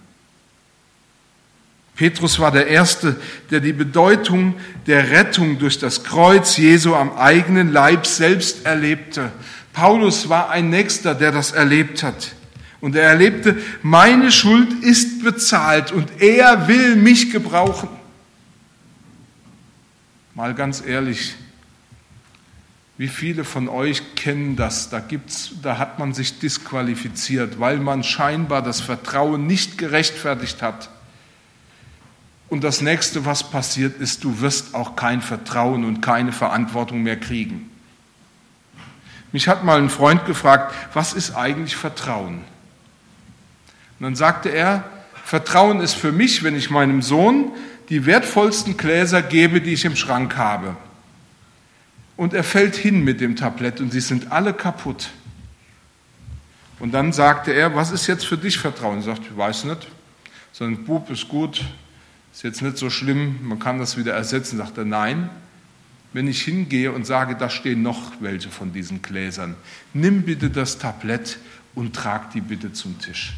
Petrus 1.96 2.40
war 2.40 2.52
der 2.52 2.68
Erste, 2.68 3.16
der 3.52 3.60
die 3.60 3.74
Bedeutung 3.74 4.56
der 4.88 5.12
Rettung 5.12 5.60
durch 5.60 5.78
das 5.78 6.04
Kreuz 6.04 6.58
Jesu 6.58 6.96
am 6.96 7.16
eigenen 7.16 7.72
Leib 7.72 8.08
selbst 8.08 8.66
erlebte. 8.66 9.32
Paulus 9.74 10.28
war 10.28 10.50
ein 10.50 10.70
Nächster, 10.70 11.14
der 11.14 11.32
das 11.32 11.52
erlebt 11.52 12.02
hat. 12.02 12.34
Und 12.82 12.96
er 12.96 13.04
erlebte, 13.04 13.58
meine 13.82 14.32
Schuld 14.32 14.84
ist 14.84 15.24
bezahlt 15.24 15.92
und 15.92 16.22
er 16.22 16.68
will 16.68 16.96
mich 16.96 17.32
gebrauchen. 17.32 17.90
Mal 20.36 20.56
ganz 20.56 20.84
ehrlich, 20.86 21.36
wie 22.98 23.08
viele 23.08 23.44
von 23.44 23.70
euch 23.70 24.16
kennen 24.16 24.56
das? 24.56 24.90
Da, 24.90 25.00
gibt's, 25.00 25.52
da 25.62 25.78
hat 25.78 26.00
man 26.00 26.14
sich 26.14 26.40
disqualifiziert, 26.40 27.60
weil 27.60 27.78
man 27.78 28.04
scheinbar 28.04 28.62
das 28.62 28.82
Vertrauen 28.82 29.48
nicht 29.48 29.78
gerechtfertigt 29.78 30.62
hat. 30.62 30.90
Und 32.54 32.64
das 32.64 32.82
nächste, 32.82 33.26
was 33.26 33.50
passiert 33.50 34.00
ist, 34.00 34.24
du 34.24 34.40
wirst 34.40 34.76
auch 34.76 34.96
kein 34.96 35.24
Vertrauen 35.24 35.84
und 35.84 36.02
keine 36.02 36.32
Verantwortung 36.32 37.02
mehr 37.02 37.20
kriegen. 37.20 37.72
Mich 39.32 39.48
hat 39.48 39.64
mal 39.64 39.80
ein 39.80 39.90
Freund 39.90 40.28
gefragt, 40.28 40.72
was 40.94 41.14
ist 41.14 41.36
eigentlich 41.36 41.76
Vertrauen? 41.76 42.44
Und 43.98 44.04
dann 44.04 44.16
sagte 44.16 44.50
er, 44.50 44.84
Vertrauen 45.26 45.82
ist 45.82 45.96
für 45.96 46.12
mich, 46.12 46.44
wenn 46.44 46.56
ich 46.56 46.70
meinem 46.70 47.02
Sohn 47.02 47.54
die 47.90 48.06
wertvollsten 48.06 48.78
Gläser 48.78 49.24
gebe, 49.24 49.60
die 49.60 49.74
ich 49.74 49.86
im 49.86 49.96
Schrank 49.96 50.38
habe. 50.38 50.78
Und 52.18 52.36
er 52.36 52.44
fällt 52.44 52.76
hin 52.76 53.04
mit 53.04 53.20
dem 53.20 53.36
Tablett 53.36 53.82
und 53.82 53.92
sie 53.92 54.00
sind 54.00 54.32
alle 54.32 54.54
kaputt. 54.54 55.10
Und 56.78 56.94
dann 56.94 57.14
sagte 57.14 57.52
er, 57.52 57.74
was 57.74 57.90
ist 57.90 58.06
jetzt 58.06 58.28
für 58.28 58.38
dich 58.38 58.60
Vertrauen? 58.60 58.98
Er 58.98 59.02
sagt, 59.06 59.24
ich 59.26 59.36
weiß 59.36 59.64
nicht. 59.64 59.88
So 60.52 60.66
ein 60.66 60.86
Bub 60.86 61.10
ist 61.10 61.28
gut, 61.28 61.66
ist 62.34 62.44
jetzt 62.44 62.62
nicht 62.62 62.78
so 62.78 62.90
schlimm, 62.90 63.48
man 63.48 63.60
kann 63.60 63.80
das 63.80 63.98
wieder 63.98 64.14
ersetzen. 64.14 64.58
Sagt 64.58 64.78
er, 64.78 64.86
nein, 64.86 65.30
wenn 66.14 66.28
ich 66.28 66.42
hingehe 66.42 66.92
und 66.92 67.06
sage, 67.06 67.36
da 67.36 67.50
stehen 67.50 67.82
noch 67.82 68.12
welche 68.20 68.50
von 68.50 68.74
diesen 68.74 69.02
Gläsern, 69.02 69.56
nimm 69.94 70.24
bitte 70.24 70.50
das 70.50 70.78
Tablett 70.78 71.38
und 71.76 71.96
trag 71.96 72.32
die 72.32 72.42
bitte 72.42 72.74
zum 72.74 73.00
Tisch. 73.00 73.34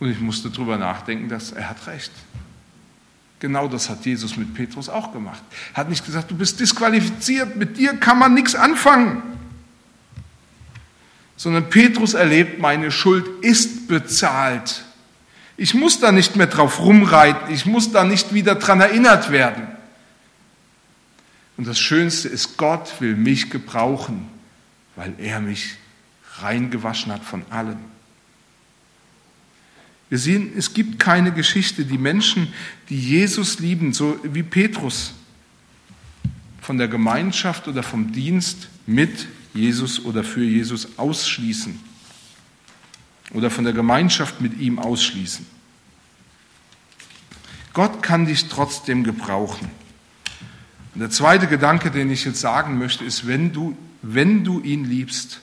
Und 0.00 0.10
ich 0.10 0.20
musste 0.20 0.50
darüber 0.50 0.78
nachdenken, 0.78 1.28
dass 1.28 1.52
er 1.52 1.70
hat 1.70 1.86
recht. 1.86 2.10
Genau 3.38 3.68
das 3.68 3.88
hat 3.88 4.04
Jesus 4.04 4.36
mit 4.36 4.54
Petrus 4.54 4.88
auch 4.88 5.12
gemacht. 5.12 5.42
Er 5.74 5.78
hat 5.78 5.88
nicht 5.88 6.04
gesagt, 6.04 6.30
du 6.30 6.36
bist 6.36 6.58
disqualifiziert, 6.60 7.56
mit 7.56 7.76
dir 7.76 7.94
kann 7.96 8.18
man 8.18 8.34
nichts 8.34 8.54
anfangen. 8.54 9.22
Sondern 11.36 11.68
Petrus 11.68 12.14
erlebt, 12.14 12.60
meine 12.60 12.92
Schuld 12.92 13.26
ist 13.42 13.88
bezahlt. 13.88 14.84
Ich 15.62 15.74
muss 15.74 16.00
da 16.00 16.10
nicht 16.10 16.34
mehr 16.34 16.48
drauf 16.48 16.80
rumreiten, 16.80 17.54
ich 17.54 17.66
muss 17.66 17.92
da 17.92 18.02
nicht 18.02 18.34
wieder 18.34 18.56
dran 18.56 18.80
erinnert 18.80 19.30
werden. 19.30 19.68
Und 21.56 21.68
das 21.68 21.78
Schönste 21.78 22.26
ist, 22.28 22.56
Gott 22.56 23.00
will 23.00 23.14
mich 23.14 23.48
gebrauchen, 23.48 24.26
weil 24.96 25.14
er 25.18 25.38
mich 25.38 25.76
reingewaschen 26.40 27.12
hat 27.12 27.22
von 27.22 27.44
allem. 27.48 27.78
Wir 30.08 30.18
sehen, 30.18 30.52
es 30.56 30.74
gibt 30.74 30.98
keine 30.98 31.30
Geschichte, 31.30 31.84
die 31.84 31.96
Menschen, 31.96 32.52
die 32.88 32.98
Jesus 32.98 33.60
lieben, 33.60 33.92
so 33.92 34.18
wie 34.24 34.42
Petrus, 34.42 35.14
von 36.60 36.76
der 36.76 36.88
Gemeinschaft 36.88 37.68
oder 37.68 37.84
vom 37.84 38.10
Dienst 38.10 38.66
mit 38.84 39.28
Jesus 39.54 40.04
oder 40.04 40.24
für 40.24 40.42
Jesus 40.42 40.98
ausschließen 40.98 41.91
oder 43.32 43.50
von 43.50 43.64
der 43.64 43.72
Gemeinschaft 43.72 44.40
mit 44.40 44.58
ihm 44.58 44.78
ausschließen. 44.78 45.46
Gott 47.72 48.02
kann 48.02 48.26
dich 48.26 48.48
trotzdem 48.48 49.04
gebrauchen. 49.04 49.70
Und 50.94 51.00
der 51.00 51.10
zweite 51.10 51.46
Gedanke, 51.46 51.90
den 51.90 52.10
ich 52.10 52.24
jetzt 52.24 52.40
sagen 52.40 52.78
möchte, 52.78 53.04
ist, 53.04 53.26
wenn 53.26 53.52
du, 53.52 53.76
wenn 54.02 54.44
du 54.44 54.60
ihn 54.60 54.84
liebst, 54.84 55.40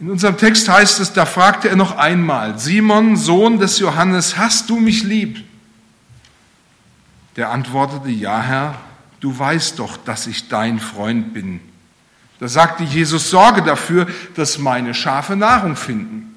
In 0.00 0.10
unserem 0.10 0.36
Text 0.36 0.68
heißt 0.68 1.00
es, 1.00 1.12
da 1.12 1.26
fragte 1.26 1.68
er 1.68 1.76
noch 1.76 1.96
einmal, 1.96 2.58
Simon, 2.58 3.16
Sohn 3.16 3.58
des 3.58 3.80
Johannes, 3.80 4.38
hast 4.38 4.70
du 4.70 4.78
mich 4.78 5.02
lieb? 5.02 5.44
Der 7.34 7.50
antwortete, 7.50 8.08
ja 8.08 8.40
Herr, 8.40 8.80
du 9.18 9.36
weißt 9.36 9.78
doch, 9.78 9.96
dass 9.96 10.28
ich 10.28 10.48
dein 10.48 10.78
Freund 10.78 11.34
bin. 11.34 11.60
Da 12.40 12.48
sagte 12.48 12.84
Jesus, 12.84 13.30
sorge 13.30 13.62
dafür, 13.62 14.06
dass 14.34 14.58
meine 14.58 14.94
Schafe 14.94 15.34
Nahrung 15.34 15.76
finden. 15.76 16.36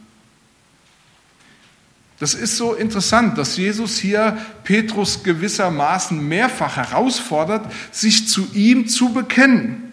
Das 2.20 2.36
ist 2.36 2.58
so 2.58 2.76
interessant, 2.76 3.38
dass 3.38 3.58
Jesus 3.58 3.98
hier 3.98 4.38
Petrus 4.64 5.24
gewissermaßen 5.24 6.28
mehrfach 6.28 6.78
herausfordert, 6.78 7.72
sich 7.92 8.28
zu 8.28 8.48
ihm 8.54 8.88
zu 8.88 9.12
bekennen. 9.12 9.92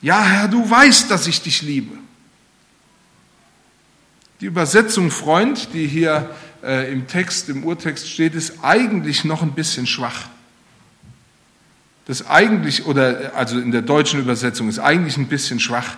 Ja, 0.00 0.22
Herr, 0.22 0.48
du 0.48 0.68
weißt, 0.68 1.10
dass 1.10 1.26
ich 1.26 1.42
dich 1.42 1.60
liebe. 1.62 1.96
Die 4.40 4.46
Übersetzung 4.46 5.10
Freund, 5.10 5.74
die 5.74 5.86
hier 5.86 6.30
äh, 6.62 6.90
im 6.90 7.06
Text, 7.06 7.48
im 7.48 7.64
Urtext 7.64 8.08
steht, 8.08 8.34
ist 8.34 8.64
eigentlich 8.64 9.24
noch 9.24 9.42
ein 9.42 9.52
bisschen 9.52 9.86
schwach. 9.86 10.28
Das 12.06 12.28
eigentlich, 12.28 12.86
oder 12.86 13.32
also 13.36 13.58
in 13.58 13.70
der 13.70 13.82
deutschen 13.82 14.20
Übersetzung 14.20 14.68
ist 14.68 14.78
eigentlich 14.78 15.16
ein 15.16 15.28
bisschen 15.28 15.60
schwach. 15.60 15.96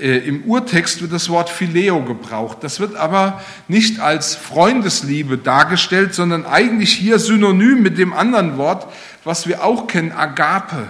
Äh, 0.00 0.18
Im 0.18 0.44
Urtext 0.44 1.02
wird 1.02 1.12
das 1.12 1.28
Wort 1.28 1.50
Phileo 1.50 2.02
gebraucht. 2.02 2.58
Das 2.60 2.78
wird 2.80 2.94
aber 2.94 3.42
nicht 3.68 3.98
als 3.98 4.36
Freundesliebe 4.36 5.38
dargestellt, 5.38 6.14
sondern 6.14 6.46
eigentlich 6.46 6.92
hier 6.92 7.18
synonym 7.18 7.82
mit 7.82 7.98
dem 7.98 8.12
anderen 8.12 8.56
Wort, 8.56 8.86
was 9.24 9.46
wir 9.46 9.64
auch 9.64 9.86
kennen, 9.88 10.12
Agape, 10.12 10.88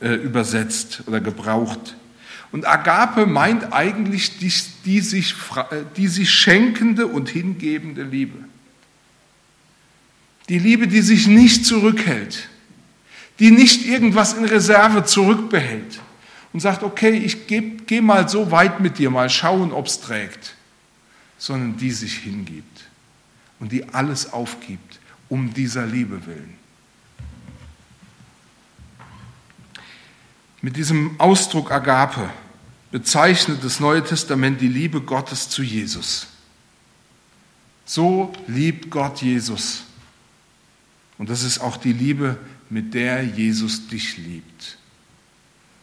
äh, 0.00 0.14
übersetzt 0.14 1.02
oder 1.06 1.20
gebraucht. 1.20 1.96
Und 2.52 2.66
Agape 2.66 3.26
meint 3.26 3.72
eigentlich 3.72 4.38
die, 4.38 4.52
die, 4.84 5.00
sich, 5.00 5.34
die 5.96 6.08
sich 6.08 6.30
schenkende 6.30 7.06
und 7.06 7.28
hingebende 7.28 8.02
Liebe. 8.02 8.45
Die 10.48 10.58
Liebe, 10.58 10.86
die 10.86 11.02
sich 11.02 11.26
nicht 11.26 11.66
zurückhält, 11.66 12.48
die 13.38 13.50
nicht 13.50 13.86
irgendwas 13.86 14.34
in 14.34 14.44
Reserve 14.44 15.04
zurückbehält 15.04 16.00
und 16.52 16.60
sagt, 16.60 16.82
okay, 16.82 17.10
ich 17.10 17.46
gehe 17.46 17.62
geh 17.86 18.00
mal 18.00 18.28
so 18.28 18.50
weit 18.50 18.80
mit 18.80 18.98
dir, 18.98 19.10
mal 19.10 19.28
schauen, 19.28 19.72
ob 19.72 19.86
es 19.86 20.00
trägt, 20.00 20.54
sondern 21.38 21.76
die 21.76 21.90
sich 21.90 22.18
hingibt 22.18 22.84
und 23.60 23.72
die 23.72 23.88
alles 23.90 24.32
aufgibt 24.32 25.00
um 25.28 25.52
dieser 25.52 25.86
Liebe 25.86 26.24
willen. 26.26 26.56
Mit 30.62 30.76
diesem 30.76 31.20
Ausdruck 31.20 31.70
Agape 31.70 32.30
bezeichnet 32.90 33.62
das 33.62 33.80
Neue 33.80 34.02
Testament 34.02 34.60
die 34.60 34.68
Liebe 34.68 35.00
Gottes 35.00 35.48
zu 35.48 35.62
Jesus. 35.62 36.28
So 37.84 38.32
liebt 38.46 38.90
Gott 38.90 39.22
Jesus. 39.22 39.84
Und 41.18 41.30
das 41.30 41.42
ist 41.42 41.58
auch 41.58 41.76
die 41.76 41.92
Liebe, 41.92 42.38
mit 42.68 42.94
der 42.94 43.22
Jesus 43.22 43.88
dich 43.88 44.18
liebt. 44.18 44.78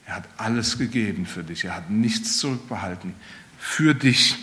Er 0.06 0.15
hat 0.15 0.30
alles 0.38 0.78
gegeben 0.78 1.26
für 1.26 1.43
dich. 1.43 1.65
Er 1.65 1.76
hat 1.76 1.89
nichts 1.89 2.38
zurückbehalten 2.38 3.15
für 3.58 3.96
dich. 3.96 4.38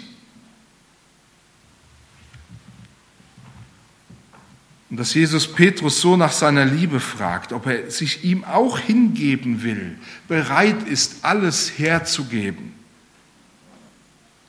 Und 4.88 4.96
dass 4.96 5.14
Jesus 5.14 5.52
Petrus 5.52 6.00
so 6.00 6.16
nach 6.16 6.32
seiner 6.32 6.64
Liebe 6.64 6.98
fragt, 6.98 7.52
ob 7.52 7.66
er 7.66 7.90
sich 7.90 8.24
ihm 8.24 8.42
auch 8.42 8.78
hingeben 8.78 9.62
will, 9.62 9.96
bereit 10.26 10.82
ist, 10.88 11.24
alles 11.24 11.78
herzugeben. 11.78 12.74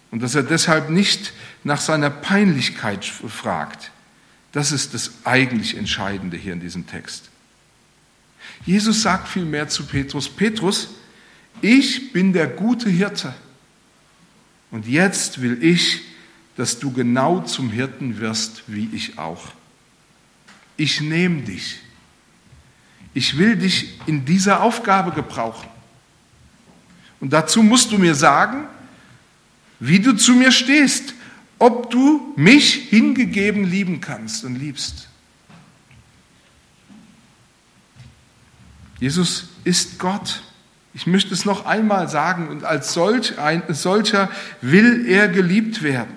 Und 0.09 0.23
dass 0.23 0.33
er 0.33 0.43
deshalb 0.43 0.89
nicht 0.89 1.33
nach 1.63 1.79
seiner 1.79 2.09
Peinlichkeit 2.09 3.05
fragt. 3.05 3.90
Das 4.51 4.71
ist 4.71 4.93
das 4.93 5.11
eigentlich 5.23 5.77
Entscheidende 5.77 6.37
hier 6.37 6.53
in 6.53 6.59
diesem 6.59 6.87
Text. 6.87 7.29
Jesus 8.65 9.01
sagt 9.01 9.27
vielmehr 9.27 9.69
zu 9.69 9.85
Petrus, 9.85 10.29
Petrus, 10.29 10.89
ich 11.61 12.11
bin 12.11 12.33
der 12.33 12.47
gute 12.47 12.89
Hirte. 12.89 13.33
Und 14.71 14.87
jetzt 14.87 15.41
will 15.41 15.63
ich, 15.63 16.01
dass 16.57 16.79
du 16.79 16.91
genau 16.91 17.41
zum 17.41 17.71
Hirten 17.71 18.19
wirst, 18.19 18.63
wie 18.67 18.89
ich 18.93 19.17
auch 19.17 19.53
ich 20.81 20.99
nehme 20.99 21.43
dich. 21.43 21.79
Ich 23.13 23.37
will 23.37 23.55
dich 23.55 23.99
in 24.07 24.25
dieser 24.25 24.63
Aufgabe 24.63 25.11
gebrauchen. 25.11 25.69
Und 27.19 27.31
dazu 27.33 27.61
musst 27.61 27.91
du 27.91 27.99
mir 27.99 28.15
sagen, 28.15 28.65
wie 29.79 29.99
du 29.99 30.13
zu 30.13 30.33
mir 30.33 30.51
stehst, 30.51 31.13
ob 31.61 31.91
du 31.91 32.33
mich 32.35 32.89
hingegeben 32.89 33.65
lieben 33.65 34.01
kannst 34.01 34.43
und 34.45 34.55
liebst. 34.55 35.09
Jesus 38.99 39.49
ist 39.63 39.99
Gott. 39.99 40.41
Ich 40.95 41.05
möchte 41.05 41.35
es 41.35 41.45
noch 41.45 41.67
einmal 41.67 42.09
sagen 42.09 42.47
und 42.47 42.63
als 42.63 42.93
solch 42.93 43.37
ein, 43.37 43.61
solcher 43.69 44.31
will 44.61 45.05
er 45.07 45.27
geliebt 45.27 45.83
werden. 45.83 46.15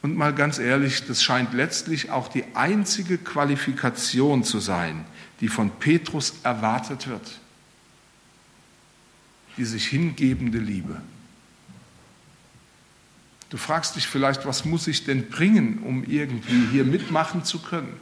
Und 0.00 0.16
mal 0.16 0.34
ganz 0.34 0.58
ehrlich, 0.58 1.06
das 1.06 1.22
scheint 1.22 1.52
letztlich 1.52 2.10
auch 2.10 2.28
die 2.28 2.44
einzige 2.54 3.18
Qualifikation 3.18 4.42
zu 4.42 4.58
sein, 4.58 5.04
die 5.40 5.48
von 5.48 5.68
Petrus 5.68 6.32
erwartet 6.42 7.08
wird. 7.08 7.40
Die 9.58 9.66
sich 9.66 9.86
hingebende 9.86 10.58
Liebe. 10.58 11.02
Du 13.50 13.56
fragst 13.56 13.94
dich 13.96 14.08
vielleicht, 14.08 14.46
was 14.46 14.64
muss 14.64 14.86
ich 14.86 15.04
denn 15.04 15.28
bringen, 15.28 15.78
um 15.84 16.04
irgendwie 16.04 16.66
hier 16.72 16.84
mitmachen 16.84 17.44
zu 17.44 17.60
können? 17.60 17.94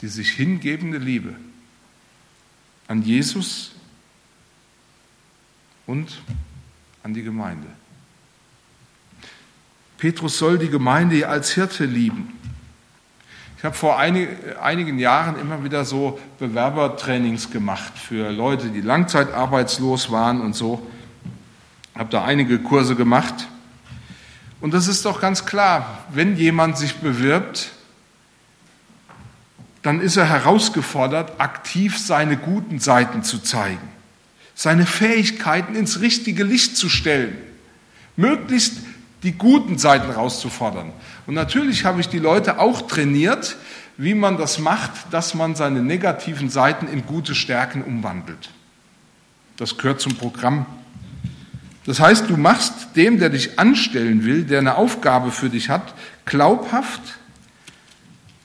Die 0.00 0.08
sich 0.08 0.30
hingebende 0.30 0.98
Liebe 0.98 1.34
an 2.88 3.02
Jesus 3.02 3.72
und 5.86 6.22
an 7.02 7.14
die 7.14 7.22
Gemeinde. 7.22 7.68
Petrus 9.98 10.38
soll 10.38 10.58
die 10.58 10.68
Gemeinde 10.68 11.28
als 11.28 11.52
Hirte 11.52 11.84
lieben. 11.84 12.38
Ich 13.56 13.64
habe 13.64 13.76
vor 13.76 13.96
einigen 13.98 14.98
Jahren 14.98 15.38
immer 15.38 15.62
wieder 15.62 15.84
so 15.84 16.18
Bewerbertrainings 16.40 17.50
gemacht 17.52 17.92
für 17.96 18.32
Leute, 18.32 18.70
die 18.70 18.80
langzeitarbeitslos 18.80 20.10
waren 20.10 20.40
und 20.40 20.54
so. 20.54 20.84
Habe 21.94 22.10
da 22.10 22.24
einige 22.24 22.58
Kurse 22.58 22.96
gemacht. 22.96 23.48
Und 24.60 24.72
das 24.72 24.86
ist 24.86 25.04
doch 25.04 25.20
ganz 25.20 25.44
klar, 25.44 26.04
wenn 26.12 26.36
jemand 26.36 26.78
sich 26.78 26.96
bewirbt, 26.96 27.70
dann 29.82 30.00
ist 30.00 30.16
er 30.16 30.28
herausgefordert, 30.28 31.40
aktiv 31.40 31.98
seine 31.98 32.36
guten 32.36 32.78
Seiten 32.78 33.24
zu 33.24 33.40
zeigen, 33.40 33.88
seine 34.54 34.86
Fähigkeiten 34.86 35.74
ins 35.74 36.00
richtige 36.00 36.44
Licht 36.44 36.76
zu 36.76 36.88
stellen, 36.88 37.36
möglichst 38.16 38.74
die 39.24 39.32
guten 39.32 39.78
Seiten 39.78 40.10
rauszufordern. 40.10 40.92
Und 41.26 41.34
natürlich 41.34 41.84
habe 41.84 42.00
ich 42.00 42.08
die 42.08 42.18
Leute 42.18 42.58
auch 42.58 42.82
trainiert, 42.82 43.56
wie 43.96 44.14
man 44.14 44.36
das 44.36 44.58
macht, 44.58 44.90
dass 45.10 45.34
man 45.34 45.54
seine 45.54 45.82
negativen 45.82 46.48
Seiten 46.48 46.86
in 46.86 47.06
gute 47.06 47.34
Stärken 47.34 47.82
umwandelt. 47.82 48.50
Das 49.56 49.76
gehört 49.76 50.00
zum 50.00 50.16
Programm. 50.16 50.66
Das 51.84 52.00
heißt, 52.00 52.30
du 52.30 52.36
machst 52.36 52.94
dem, 52.96 53.18
der 53.18 53.28
dich 53.28 53.58
anstellen 53.58 54.24
will, 54.24 54.44
der 54.44 54.60
eine 54.60 54.76
Aufgabe 54.76 55.32
für 55.32 55.50
dich 55.50 55.68
hat, 55.68 55.94
glaubhaft, 56.24 57.00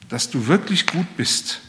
dass 0.08 0.30
du 0.30 0.46
wirklich 0.46 0.86
gut 0.86 1.06
bist 1.16 1.60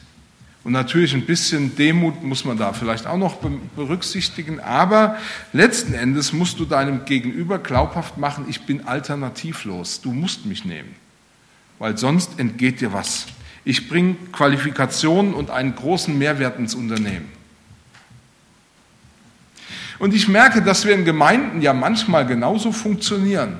und 0.62 0.72
natürlich 0.72 1.14
ein 1.14 1.24
bisschen 1.24 1.74
Demut 1.74 2.22
muss 2.22 2.44
man 2.44 2.58
da 2.58 2.72
vielleicht 2.72 3.06
auch 3.06 3.16
noch 3.16 3.36
berücksichtigen, 3.76 4.60
aber 4.60 5.16
letzten 5.52 5.94
Endes 5.94 6.34
musst 6.34 6.58
du 6.58 6.66
deinem 6.66 7.06
Gegenüber 7.06 7.58
glaubhaft 7.58 8.18
machen, 8.18 8.44
ich 8.48 8.62
bin 8.62 8.86
alternativlos, 8.86 10.02
du 10.02 10.12
musst 10.12 10.44
mich 10.44 10.66
nehmen, 10.66 10.94
weil 11.78 11.96
sonst 11.96 12.38
entgeht 12.38 12.80
dir 12.82 12.92
was. 12.92 13.26
Ich 13.64 13.88
bringe 13.88 14.16
Qualifikationen 14.32 15.32
und 15.32 15.50
einen 15.50 15.74
großen 15.74 16.16
Mehrwert 16.18 16.58
ins 16.58 16.74
Unternehmen. 16.74 17.28
Und 20.00 20.14
ich 20.14 20.26
merke, 20.26 20.62
dass 20.62 20.84
wir 20.84 20.94
in 20.94 21.04
Gemeinden 21.04 21.62
ja 21.62 21.72
manchmal 21.72 22.26
genauso 22.26 22.72
funktionieren 22.72 23.58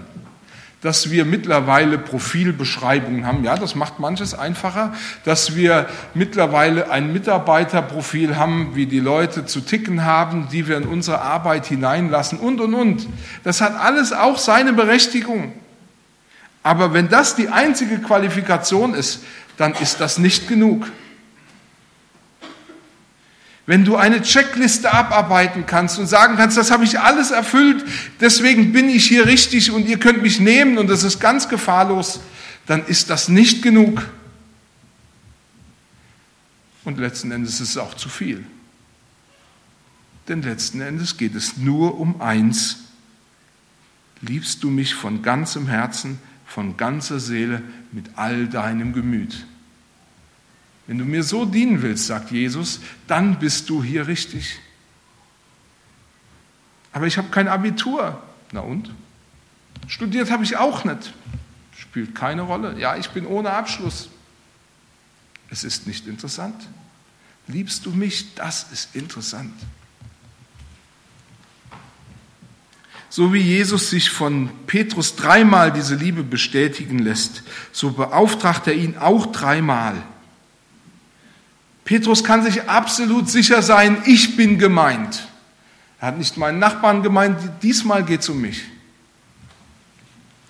dass 0.81 1.11
wir 1.11 1.25
mittlerweile 1.25 1.99
Profilbeschreibungen 1.99 3.27
haben. 3.27 3.45
Ja, 3.45 3.57
das 3.57 3.75
macht 3.75 3.99
manches 3.99 4.35
einfacher, 4.35 4.95
dass 5.25 5.55
wir 5.55 5.87
mittlerweile 6.15 6.91
ein 6.91 7.13
Mitarbeiterprofil 7.13 8.37
haben, 8.37 8.75
wie 8.75 8.87
die 8.87 9.01
Leute 9.01 9.45
zu 9.45 9.61
ticken 9.61 10.05
haben, 10.05 10.49
die 10.51 10.69
wir 10.69 10.79
in 10.79 10.85
unsere 10.85 11.21
Arbeit 11.21 11.67
hineinlassen 11.67 12.39
und, 12.39 12.61
und, 12.61 12.75
und. 12.75 13.07
Das 13.45 13.61
hat 13.61 13.79
alles 13.79 14.13
auch 14.13 14.39
seine 14.39 14.73
Berechtigung. 14.73 15.53
Aber 16.63 16.95
wenn 16.95 17.09
das 17.09 17.37
die 17.37 17.49
einzige 17.49 17.99
Qualifikation 17.99 18.95
ist, 18.95 19.23
dann 19.57 19.75
ist 19.75 20.01
das 20.01 20.19
nicht 20.19 20.49
genug. 20.49 20.87
Wenn 23.71 23.85
du 23.85 23.95
eine 23.95 24.21
Checkliste 24.21 24.93
abarbeiten 24.93 25.65
kannst 25.65 26.01
und 26.01 26.09
sagen 26.09 26.35
kannst, 26.37 26.57
das 26.57 26.73
habe 26.73 26.83
ich 26.83 26.99
alles 26.99 27.31
erfüllt, 27.31 27.85
deswegen 28.19 28.73
bin 28.73 28.89
ich 28.89 29.07
hier 29.07 29.27
richtig 29.27 29.71
und 29.71 29.87
ihr 29.87 30.01
könnt 30.01 30.23
mich 30.23 30.41
nehmen 30.41 30.77
und 30.77 30.91
das 30.91 31.05
ist 31.05 31.21
ganz 31.21 31.49
gefahrlos, 31.49 32.19
dann 32.67 32.85
ist 32.85 33.11
das 33.11 33.29
nicht 33.29 33.63
genug. 33.63 34.11
Und 36.83 36.99
letzten 36.99 37.31
Endes 37.31 37.61
ist 37.61 37.71
es 37.71 37.77
auch 37.79 37.95
zu 37.95 38.09
viel. 38.09 38.45
Denn 40.27 40.43
letzten 40.43 40.81
Endes 40.81 41.17
geht 41.17 41.37
es 41.37 41.57
nur 41.57 41.97
um 42.01 42.21
eins. 42.21 42.79
Liebst 44.21 44.65
du 44.65 44.71
mich 44.71 44.97
von 44.97 45.23
ganzem 45.23 45.69
Herzen, 45.69 46.19
von 46.45 46.77
ganzer 46.77 47.21
Seele, 47.21 47.63
mit 47.93 48.07
all 48.17 48.49
deinem 48.49 48.93
Gemüt? 48.93 49.47
Wenn 50.91 50.99
du 50.99 51.05
mir 51.05 51.23
so 51.23 51.45
dienen 51.45 51.83
willst, 51.83 52.09
sagt 52.09 52.33
Jesus, 52.33 52.81
dann 53.07 53.39
bist 53.39 53.71
du 53.71 53.81
hier 53.81 54.09
richtig. 54.09 54.59
Aber 56.91 57.07
ich 57.07 57.17
habe 57.17 57.29
kein 57.29 57.47
Abitur. 57.47 58.21
Na 58.51 58.59
und? 58.59 58.93
Studiert 59.87 60.33
habe 60.33 60.43
ich 60.43 60.57
auch 60.57 60.83
nicht. 60.83 61.13
Spielt 61.79 62.17
keine 62.17 62.43
Rolle. 62.43 62.77
Ja, 62.77 62.97
ich 62.97 63.09
bin 63.11 63.25
ohne 63.25 63.53
Abschluss. 63.53 64.09
Es 65.49 65.63
ist 65.63 65.87
nicht 65.87 66.09
interessant. 66.09 66.61
Liebst 67.47 67.87
du 67.87 67.93
mich? 67.93 68.35
Das 68.35 68.73
ist 68.73 68.97
interessant. 68.97 69.55
So 73.11 73.33
wie 73.33 73.43
Jesus 73.43 73.91
sich 73.91 74.11
von 74.11 74.51
Petrus 74.67 75.15
dreimal 75.15 75.73
diese 75.73 75.95
Liebe 75.95 76.25
bestätigen 76.25 76.99
lässt, 76.99 77.45
so 77.71 77.93
beauftragt 77.93 78.67
er 78.67 78.75
ihn 78.75 78.99
auch 78.99 79.27
dreimal. 79.27 80.03
Petrus 81.91 82.23
kann 82.23 82.45
sich 82.45 82.69
absolut 82.69 83.29
sicher 83.29 83.63
sein, 83.63 84.01
ich 84.07 84.37
bin 84.37 84.61
gemeint. 84.61 85.27
Er 85.99 86.07
hat 86.07 86.19
nicht 86.19 86.37
meinen 86.37 86.61
Nachbarn 86.61 87.03
gemeint, 87.03 87.37
diesmal 87.63 88.05
geht 88.05 88.21
es 88.21 88.29
um 88.29 88.41
mich. 88.41 88.63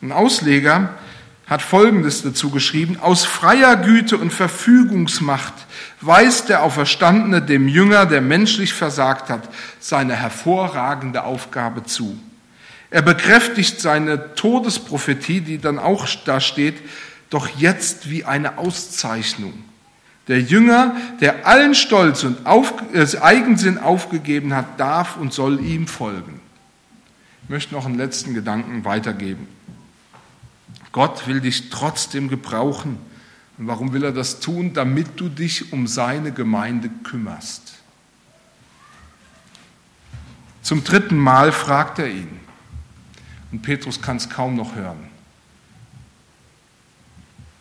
Ein 0.03 0.13
Ausleger 0.13 0.99
hat 1.47 1.63
Folgendes 1.63 2.23
dazu 2.23 2.51
geschrieben, 2.51 2.99
aus 3.01 3.25
freier 3.25 3.77
Güte 3.77 4.19
und 4.19 4.35
Verfügungsmacht 4.35 5.55
weist 6.03 6.51
der 6.51 6.63
Auferstandene 6.63 7.41
dem 7.41 7.69
Jünger, 7.69 8.05
der 8.05 8.21
menschlich 8.21 8.75
versagt 8.75 9.31
hat, 9.31 9.49
seine 9.79 10.17
hervorragende 10.17 11.25
Aufgabe 11.25 11.85
zu. 11.85 12.21
Er 12.91 13.01
bekräftigt 13.01 13.81
seine 13.81 14.35
Todesprophetie, 14.35 15.41
die 15.41 15.57
dann 15.57 15.79
auch 15.79 16.07
da 16.27 16.39
steht, 16.39 16.77
doch 17.31 17.49
jetzt 17.49 18.11
wie 18.11 18.27
eine 18.27 18.59
Auszeichnung. 18.59 19.70
Der 20.31 20.41
Jünger, 20.41 20.97
der 21.21 21.45
allen 21.49 21.75
Stolz 21.75 22.23
und 22.23 22.47
auf, 22.47 22.73
äh, 22.93 23.19
Eigensinn 23.19 23.79
aufgegeben 23.79 24.55
hat, 24.55 24.79
darf 24.79 25.17
und 25.17 25.33
soll 25.33 25.59
ihm 25.59 25.89
folgen. 25.89 26.41
Ich 27.43 27.49
möchte 27.49 27.75
noch 27.75 27.85
einen 27.85 27.97
letzten 27.97 28.33
Gedanken 28.33 28.85
weitergeben. 28.85 29.49
Gott 30.93 31.27
will 31.27 31.41
dich 31.41 31.69
trotzdem 31.71 32.29
gebrauchen. 32.29 32.97
Und 33.59 33.67
warum 33.67 33.93
will 33.93 34.05
er 34.05 34.13
das 34.13 34.39
tun? 34.39 34.73
Damit 34.73 35.19
du 35.19 35.29
dich 35.29 35.73
um 35.73 35.89
seine 35.89 36.31
Gemeinde 36.31 36.91
kümmerst. 37.03 37.75
Zum 40.63 40.85
dritten 40.85 41.19
Mal 41.19 41.51
fragt 41.51 41.99
er 41.99 42.09
ihn. 42.09 42.39
Und 43.51 43.63
Petrus 43.63 44.01
kann 44.01 44.19
es 44.19 44.31
kaum 44.31 44.55
noch 44.55 44.77
hören. 44.77 45.09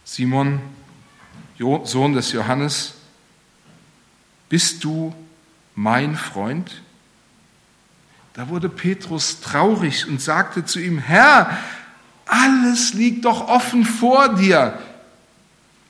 Simon, 0.06 0.60
Sohn 1.60 2.14
des 2.14 2.32
Johannes, 2.32 2.94
bist 4.48 4.84
du 4.84 5.14
mein 5.76 6.16
Freund? 6.16 6.82
Da 8.34 8.48
wurde 8.48 8.70
Petrus 8.70 9.42
traurig 9.42 10.08
und 10.08 10.22
sagte 10.22 10.64
zu 10.64 10.80
ihm, 10.80 10.98
Herr, 11.00 11.58
alles 12.26 12.94
liegt 12.94 13.26
doch 13.26 13.50
offen 13.50 13.84
vor 13.84 14.36
dir. 14.36 14.80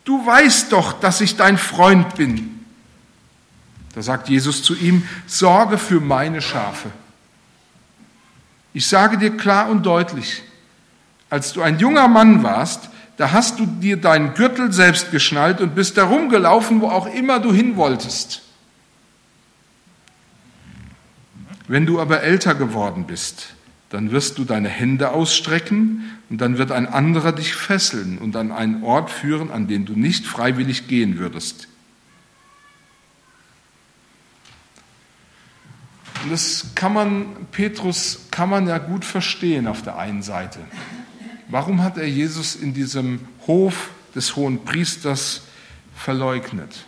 Du 0.06 0.26
weißt 0.26 0.72
doch, 0.72 1.00
dass 1.00 1.22
ich 1.22 1.36
dein 1.36 1.58
Freund 1.58 2.16
bin. 2.16 2.66
Da 3.94 4.02
sagt 4.02 4.30
Jesus 4.30 4.64
zu 4.64 4.76
ihm, 4.76 5.08
sorge 5.28 5.78
für 5.78 6.00
meine 6.00 6.42
Schafe. 6.42 6.90
Ich 8.74 8.88
sage 8.88 9.18
dir 9.18 9.36
klar 9.36 9.70
und 9.70 9.86
deutlich, 9.86 10.42
als 11.30 11.54
du 11.54 11.62
ein 11.62 11.80
junger 11.80 12.08
Mann 12.08 12.42
warst, 12.42 12.90
da 13.20 13.34
hast 13.34 13.60
du 13.60 13.66
dir 13.66 13.98
deinen 13.98 14.34
Gürtel 14.34 14.72
selbst 14.72 15.12
geschnallt 15.12 15.60
und 15.60 15.76
bist 15.76 15.98
herumgelaufen, 15.98 16.80
wo 16.80 16.88
auch 16.88 17.06
immer 17.06 17.42
du 17.42 17.52
hin 17.52 17.76
wolltest. 17.76 18.44
Wenn 21.68 21.86
du 21.86 22.00
aber 22.00 22.24
älter 22.24 22.56
geworden 22.56 23.08
bist, 23.08 23.56
dann 23.90 24.12
wirst 24.12 24.38
du 24.38 24.46
deine 24.46 24.70
Hände 24.70 25.12
ausstrecken 25.12 26.18
und 26.30 26.40
dann 26.40 26.58
wird 26.58 26.72
ein 26.72 26.88
anderer 26.88 27.34
dich 27.34 27.56
fesseln 27.56 28.20
und 28.20 28.38
an 28.38 28.54
einen 28.54 28.84
Ort 28.84 29.10
führen, 29.10 29.52
an 29.52 29.68
den 29.68 29.86
du 29.86 30.00
nicht 30.00 30.26
freiwillig 30.26 30.88
gehen 30.88 31.18
würdest. 31.18 31.68
Und 36.24 36.32
das 36.32 36.68
kann 36.74 36.94
man, 36.94 37.26
Petrus 37.52 38.28
kann 38.32 38.50
man 38.50 38.66
ja 38.66 38.78
gut 38.78 39.04
verstehen 39.04 39.68
auf 39.68 39.82
der 39.82 39.98
einen 39.98 40.22
Seite. 40.22 40.60
Warum 41.50 41.82
hat 41.82 41.98
er 41.98 42.08
Jesus 42.08 42.56
in 42.56 42.76
diesem 42.76 43.28
Hof 43.48 43.90
des 44.14 44.36
hohen 44.36 44.64
Priesters 44.64 45.42
verleugnet? 45.96 46.86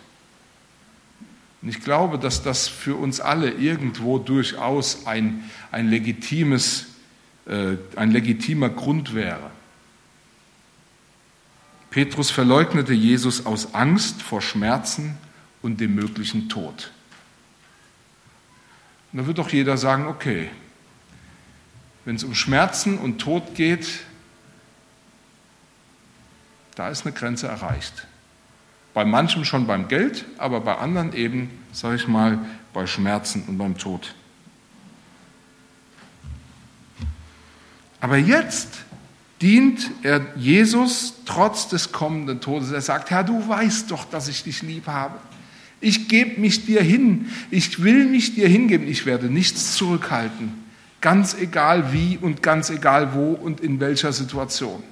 Und 1.60 1.68
ich 1.68 1.80
glaube, 1.80 2.16
dass 2.16 2.44
das 2.44 2.68
für 2.68 2.94
uns 2.94 3.20
alle 3.20 3.50
irgendwo 3.50 4.18
durchaus 4.18 5.04
ein, 5.06 5.50
ein, 5.72 5.88
legitimes, 5.88 6.86
äh, 7.46 7.76
ein 7.96 8.12
legitimer 8.12 8.68
Grund 8.68 9.14
wäre. 9.14 9.50
Petrus 11.90 12.30
verleugnete 12.30 12.92
Jesus 12.92 13.44
aus 13.44 13.74
Angst 13.74 14.22
vor 14.22 14.40
Schmerzen 14.40 15.16
und 15.60 15.80
dem 15.80 15.96
möglichen 15.96 16.48
Tod. 16.48 16.92
Und 19.12 19.18
da 19.18 19.26
wird 19.26 19.38
doch 19.38 19.50
jeder 19.50 19.76
sagen, 19.76 20.06
okay, 20.06 20.50
wenn 22.04 22.14
es 22.14 22.24
um 22.24 22.34
Schmerzen 22.34 22.96
und 22.98 23.18
Tod 23.18 23.54
geht, 23.56 23.88
da 26.74 26.88
ist 26.88 27.04
eine 27.04 27.14
Grenze 27.14 27.48
erreicht. 27.48 28.06
Bei 28.94 29.04
manchem 29.04 29.44
schon 29.44 29.66
beim 29.66 29.88
Geld, 29.88 30.24
aber 30.38 30.60
bei 30.60 30.76
anderen 30.76 31.14
eben, 31.14 31.50
sage 31.72 31.96
ich 31.96 32.08
mal, 32.08 32.38
bei 32.74 32.86
Schmerzen 32.86 33.44
und 33.46 33.58
beim 33.58 33.78
Tod. 33.78 34.14
Aber 38.00 38.16
jetzt 38.16 38.68
dient 39.40 39.90
er 40.02 40.20
Jesus 40.36 41.14
trotz 41.24 41.68
des 41.68 41.92
kommenden 41.92 42.40
Todes. 42.40 42.70
Er 42.70 42.80
sagt, 42.80 43.10
Herr, 43.10 43.24
du 43.24 43.48
weißt 43.48 43.90
doch, 43.90 44.04
dass 44.04 44.28
ich 44.28 44.42
dich 44.42 44.62
lieb 44.62 44.86
habe. 44.86 45.18
Ich 45.80 46.08
gebe 46.08 46.40
mich 46.40 46.64
dir 46.64 46.82
hin. 46.82 47.30
Ich 47.50 47.82
will 47.82 48.06
mich 48.06 48.34
dir 48.34 48.48
hingeben. 48.48 48.86
Ich 48.86 49.06
werde 49.06 49.26
nichts 49.26 49.74
zurückhalten. 49.74 50.52
Ganz 51.00 51.34
egal 51.34 51.92
wie 51.92 52.18
und 52.20 52.42
ganz 52.42 52.70
egal 52.70 53.14
wo 53.14 53.32
und 53.32 53.60
in 53.60 53.80
welcher 53.80 54.12
Situation. 54.12 54.82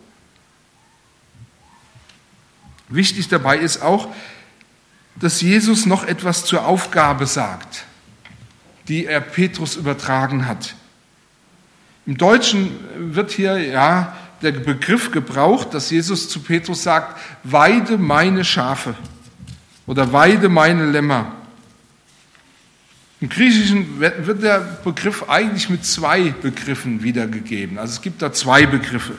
Wichtig 2.91 3.29
dabei 3.29 3.59
ist 3.59 3.83
auch, 3.83 4.09
dass 5.17 5.41
Jesus 5.41 5.87
noch 5.87 6.05
etwas 6.05 6.45
zur 6.45 6.67
Aufgabe 6.67 7.27
sagt, 7.27 7.85
die 8.89 9.07
er 9.07 9.21
Petrus 9.21 9.77
übertragen 9.77 10.47
hat. 10.47 10.75
Im 12.07 12.17
Deutschen 12.17 12.73
wird 12.97 13.31
hier 13.31 13.59
ja 13.59 14.17
der 14.43 14.53
Begriff 14.53 15.13
gebraucht, 15.13 15.75
dass 15.75 15.91
Jesus 15.91 16.29
zu 16.29 16.41
Petrus 16.41 16.83
sagt, 16.83 17.21
weide 17.45 17.99
meine 17.99 18.45
Schafe 18.45 18.95
oder 19.87 20.13
weide 20.13 20.49
meine 20.49 20.91
Lämmer. 20.91 21.37
Im 23.21 23.29
Griechischen 23.29 24.01
wird 24.01 24.43
der 24.43 24.61
Begriff 24.83 25.29
eigentlich 25.29 25.69
mit 25.69 25.85
zwei 25.85 26.31
Begriffen 26.31 27.03
wiedergegeben. 27.03 27.79
Also 27.79 27.93
es 27.93 28.01
gibt 28.01 28.23
da 28.23 28.33
zwei 28.33 28.65
Begriffe, 28.65 29.13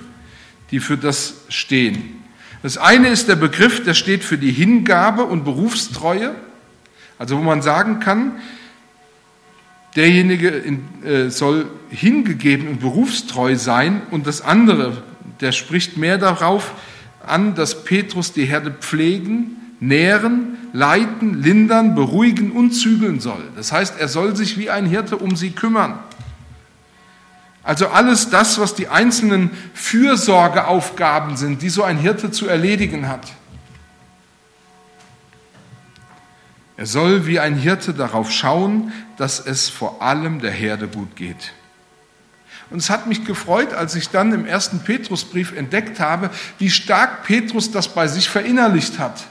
die 0.71 0.79
für 0.79 0.97
das 0.97 1.35
stehen. 1.49 2.20
Das 2.63 2.77
eine 2.77 3.09
ist 3.09 3.27
der 3.27 3.35
Begriff, 3.35 3.83
der 3.83 3.93
steht 3.93 4.23
für 4.23 4.37
die 4.37 4.51
Hingabe 4.51 5.23
und 5.23 5.43
Berufstreue, 5.43 6.35
also 7.17 7.37
wo 7.37 7.41
man 7.41 7.61
sagen 7.61 7.99
kann, 7.99 8.33
derjenige 9.95 10.63
äh, 11.03 11.29
soll 11.29 11.67
hingegeben 11.89 12.67
und 12.67 12.79
berufstreu 12.79 13.55
sein 13.55 14.01
und 14.11 14.27
das 14.27 14.41
andere, 14.41 15.03
der 15.41 15.51
spricht 15.51 15.97
mehr 15.97 16.17
darauf 16.17 16.73
an, 17.25 17.55
dass 17.55 17.83
Petrus 17.83 18.33
die 18.33 18.45
Herde 18.45 18.71
pflegen, 18.71 19.57
nähren, 19.79 20.57
leiten, 20.73 21.41
lindern, 21.41 21.95
beruhigen 21.95 22.51
und 22.51 22.71
zügeln 22.71 23.19
soll. 23.19 23.43
Das 23.55 23.71
heißt, 23.71 23.99
er 23.99 24.07
soll 24.07 24.35
sich 24.35 24.57
wie 24.57 24.69
ein 24.69 24.85
Hirte 24.85 25.17
um 25.17 25.35
sie 25.35 25.51
kümmern. 25.51 25.99
Also 27.63 27.87
alles 27.87 28.29
das, 28.29 28.59
was 28.59 28.73
die 28.73 28.87
einzelnen 28.87 29.51
Fürsorgeaufgaben 29.73 31.37
sind, 31.37 31.61
die 31.61 31.69
so 31.69 31.83
ein 31.83 31.97
Hirte 31.97 32.31
zu 32.31 32.47
erledigen 32.47 33.07
hat. 33.07 33.27
Er 36.77 36.87
soll 36.87 37.27
wie 37.27 37.39
ein 37.39 37.55
Hirte 37.55 37.93
darauf 37.93 38.31
schauen, 38.31 38.91
dass 39.17 39.39
es 39.39 39.69
vor 39.69 40.01
allem 40.01 40.39
der 40.39 40.51
Herde 40.51 40.87
gut 40.87 41.15
geht. 41.15 41.53
Und 42.71 42.79
es 42.79 42.89
hat 42.89 43.05
mich 43.05 43.25
gefreut, 43.25 43.73
als 43.73 43.93
ich 43.95 44.09
dann 44.09 44.33
im 44.33 44.45
ersten 44.45 44.79
Petrusbrief 44.79 45.55
entdeckt 45.55 45.99
habe, 45.99 46.31
wie 46.57 46.71
stark 46.71 47.23
Petrus 47.23 47.69
das 47.69 47.89
bei 47.89 48.07
sich 48.07 48.29
verinnerlicht 48.29 48.97
hat. 48.97 49.25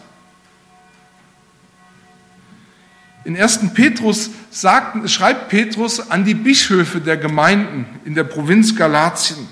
In 3.24 3.36
1. 3.36 3.72
Petrus 3.74 4.30
sagt, 4.50 5.08
schreibt 5.10 5.50
Petrus 5.50 6.10
an 6.10 6.24
die 6.24 6.34
Bischöfe 6.34 7.00
der 7.00 7.16
Gemeinden 7.16 7.86
in 8.04 8.14
der 8.14 8.24
Provinz 8.24 8.74
Galatien. 8.74 9.46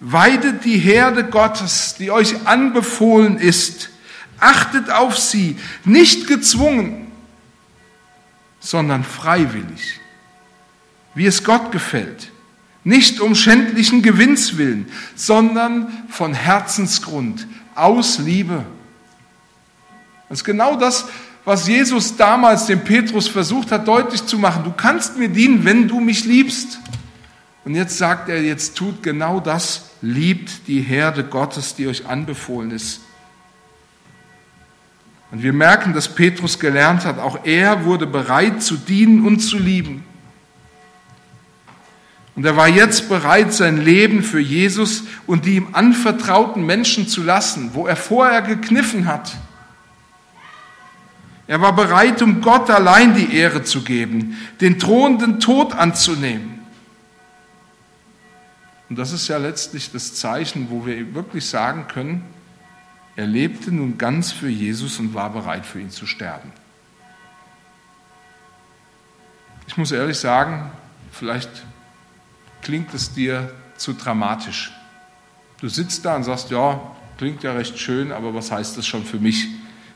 Weidet 0.00 0.64
die 0.64 0.78
Herde 0.78 1.24
Gottes, 1.24 1.94
die 1.96 2.10
euch 2.10 2.46
anbefohlen 2.46 3.38
ist. 3.38 3.90
Achtet 4.40 4.90
auf 4.90 5.16
sie, 5.16 5.56
nicht 5.84 6.26
gezwungen, 6.26 7.12
sondern 8.58 9.04
freiwillig, 9.04 10.00
wie 11.14 11.26
es 11.26 11.44
Gott 11.44 11.70
gefällt. 11.70 12.32
Nicht 12.82 13.20
um 13.20 13.36
schändlichen 13.36 14.02
Gewinns 14.02 14.56
willen, 14.56 14.90
sondern 15.14 15.92
von 16.08 16.34
Herzensgrund, 16.34 17.46
aus 17.76 18.18
Liebe. 18.18 18.64
Das 20.28 20.38
ist 20.38 20.44
genau 20.44 20.74
das, 20.74 21.06
was 21.44 21.66
Jesus 21.66 22.16
damals 22.16 22.66
dem 22.66 22.84
Petrus 22.84 23.28
versucht 23.28 23.72
hat 23.72 23.88
deutlich 23.88 24.24
zu 24.24 24.38
machen. 24.38 24.64
Du 24.64 24.72
kannst 24.72 25.16
mir 25.16 25.28
dienen, 25.28 25.64
wenn 25.64 25.88
du 25.88 26.00
mich 26.00 26.24
liebst. 26.24 26.78
Und 27.64 27.74
jetzt 27.74 27.98
sagt 27.98 28.28
er, 28.28 28.42
jetzt 28.42 28.76
tut 28.76 29.02
genau 29.02 29.40
das, 29.40 29.90
liebt 30.00 30.66
die 30.68 30.80
Herde 30.80 31.24
Gottes, 31.24 31.74
die 31.74 31.86
euch 31.86 32.06
anbefohlen 32.06 32.70
ist. 32.70 33.00
Und 35.30 35.42
wir 35.42 35.52
merken, 35.52 35.94
dass 35.94 36.14
Petrus 36.14 36.58
gelernt 36.58 37.04
hat, 37.04 37.18
auch 37.18 37.44
er 37.44 37.84
wurde 37.84 38.06
bereit 38.06 38.62
zu 38.62 38.76
dienen 38.76 39.24
und 39.24 39.40
zu 39.40 39.58
lieben. 39.58 40.04
Und 42.34 42.44
er 42.44 42.56
war 42.56 42.68
jetzt 42.68 43.08
bereit, 43.08 43.52
sein 43.52 43.82
Leben 43.82 44.22
für 44.22 44.40
Jesus 44.40 45.04
und 45.26 45.44
die 45.44 45.56
ihm 45.56 45.68
anvertrauten 45.72 46.64
Menschen 46.64 47.06
zu 47.08 47.22
lassen, 47.22 47.70
wo 47.74 47.86
er 47.86 47.96
vorher 47.96 48.42
gekniffen 48.42 49.06
hat. 49.06 49.32
Er 51.52 51.60
war 51.60 51.76
bereit, 51.76 52.22
um 52.22 52.40
Gott 52.40 52.70
allein 52.70 53.14
die 53.14 53.36
Ehre 53.36 53.62
zu 53.62 53.82
geben, 53.82 54.38
den 54.62 54.78
drohenden 54.78 55.38
Tod 55.38 55.74
anzunehmen. 55.74 56.64
Und 58.88 58.96
das 58.98 59.12
ist 59.12 59.28
ja 59.28 59.36
letztlich 59.36 59.92
das 59.92 60.14
Zeichen, 60.14 60.70
wo 60.70 60.86
wir 60.86 61.14
wirklich 61.14 61.44
sagen 61.44 61.88
können, 61.88 62.24
er 63.16 63.26
lebte 63.26 63.70
nun 63.70 63.98
ganz 63.98 64.32
für 64.32 64.48
Jesus 64.48 64.98
und 64.98 65.12
war 65.12 65.28
bereit, 65.28 65.66
für 65.66 65.78
ihn 65.78 65.90
zu 65.90 66.06
sterben. 66.06 66.50
Ich 69.66 69.76
muss 69.76 69.92
ehrlich 69.92 70.16
sagen, 70.16 70.70
vielleicht 71.10 71.50
klingt 72.62 72.94
es 72.94 73.12
dir 73.12 73.52
zu 73.76 73.92
dramatisch. 73.92 74.72
Du 75.60 75.68
sitzt 75.68 76.06
da 76.06 76.16
und 76.16 76.24
sagst, 76.24 76.50
ja, 76.50 76.80
klingt 77.18 77.42
ja 77.42 77.52
recht 77.52 77.78
schön, 77.78 78.10
aber 78.10 78.32
was 78.32 78.50
heißt 78.50 78.78
das 78.78 78.86
schon 78.86 79.04
für 79.04 79.18
mich? 79.18 79.48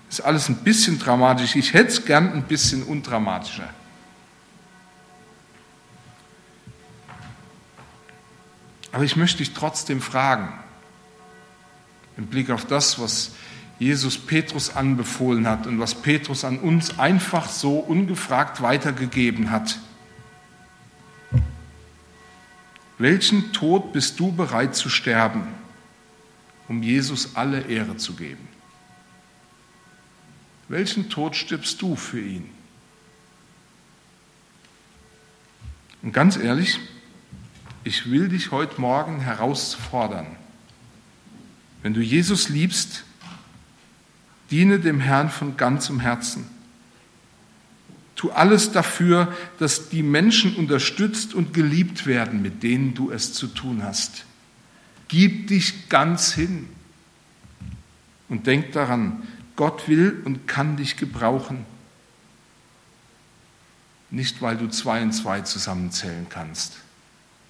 Ist 0.09 0.21
alles 0.21 0.49
ein 0.49 0.57
bisschen 0.57 0.99
dramatisch. 0.99 1.57
Ich 1.57 1.73
hätte 1.73 1.89
es 1.89 2.05
gern 2.05 2.33
ein 2.33 2.43
bisschen 2.45 2.83
undramatischer. 2.83 3.69
Aber 8.93 9.05
ich 9.05 9.17
möchte 9.17 9.39
dich 9.39 9.53
trotzdem 9.53 10.01
fragen, 10.01 10.49
im 12.17 12.27
Blick 12.27 12.51
auf 12.51 12.65
das, 12.65 12.99
was 12.99 13.33
Jesus 13.79 14.17
Petrus 14.17 14.75
anbefohlen 14.75 15.47
hat 15.47 15.67
und 15.67 15.79
was 15.79 15.95
Petrus 15.95 16.45
an 16.45 16.59
uns 16.59 16.99
einfach 16.99 17.49
so 17.49 17.79
ungefragt 17.79 18.63
weitergegeben 18.63 19.51
hat. 19.51 19.79
Welchen 22.97 23.53
Tod 23.53 23.93
bist 23.93 24.19
du 24.19 24.33
bereit 24.33 24.75
zu 24.75 24.89
sterben, 24.89 25.47
um 26.69 26.83
Jesus 26.83 27.37
alle 27.37 27.61
Ehre 27.63 27.99
zu 27.99 28.15
geben? 28.15 28.49
Welchen 30.69 31.09
Tod 31.09 31.37
stirbst 31.37 31.81
du 31.81 31.97
für 31.97 32.21
ihn? 32.21 32.51
Und 36.03 36.13
ganz 36.13 36.37
ehrlich, 36.37 36.81
ich 37.85 38.11
will 38.11 38.29
dich 38.29 38.51
heute 38.51 38.81
Morgen 38.81 39.21
herausfordern. 39.21 40.27
Wenn 41.83 41.95
du 41.95 42.01
Jesus 42.01 42.49
liebst, 42.49 43.05
diene 44.51 44.81
dem 44.81 45.01
Herrn 45.01 45.31
von 45.31 45.57
ganzem 45.57 46.01
Herzen. 46.01 46.47
Tu 48.17 48.31
alles 48.31 48.73
dafür, 48.73 49.33
dass 49.59 49.89
die 49.89 50.03
Menschen 50.03 50.57
unterstützt 50.57 51.35
und 51.35 51.53
geliebt 51.53 52.07
werden, 52.07 52.43
mit 52.43 52.63
denen 52.63 52.95
du 52.95 53.11
es 53.11 53.33
zu 53.33 53.47
tun 53.47 53.83
hast. 53.83 54.25
Gib 55.09 55.49
dich 55.49 55.89
ganz 55.89 56.33
hin. 56.33 56.69
Und 58.29 58.47
denk 58.47 58.73
daran, 58.73 59.23
Gott 59.57 59.89
will 59.89 60.23
und 60.25 60.47
kann 60.47 60.77
dich 60.77 60.97
gebrauchen. 60.97 61.65
Nicht, 64.11 64.41
weil 64.41 64.57
du 64.57 64.69
zwei 64.69 65.03
und 65.03 65.13
zwei 65.13 65.41
zusammenzählen 65.41 66.27
kannst, 66.29 66.79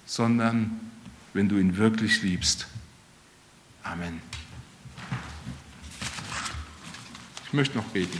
sondern 0.05 0.79
wenn 1.33 1.47
du 1.49 1.57
ihn 1.57 1.77
wirklich 1.77 2.23
liebst. 2.23 2.67
Amen. 3.83 4.21
Ich 7.45 7.53
möchte 7.53 7.77
noch 7.77 7.85
beten. 7.85 8.19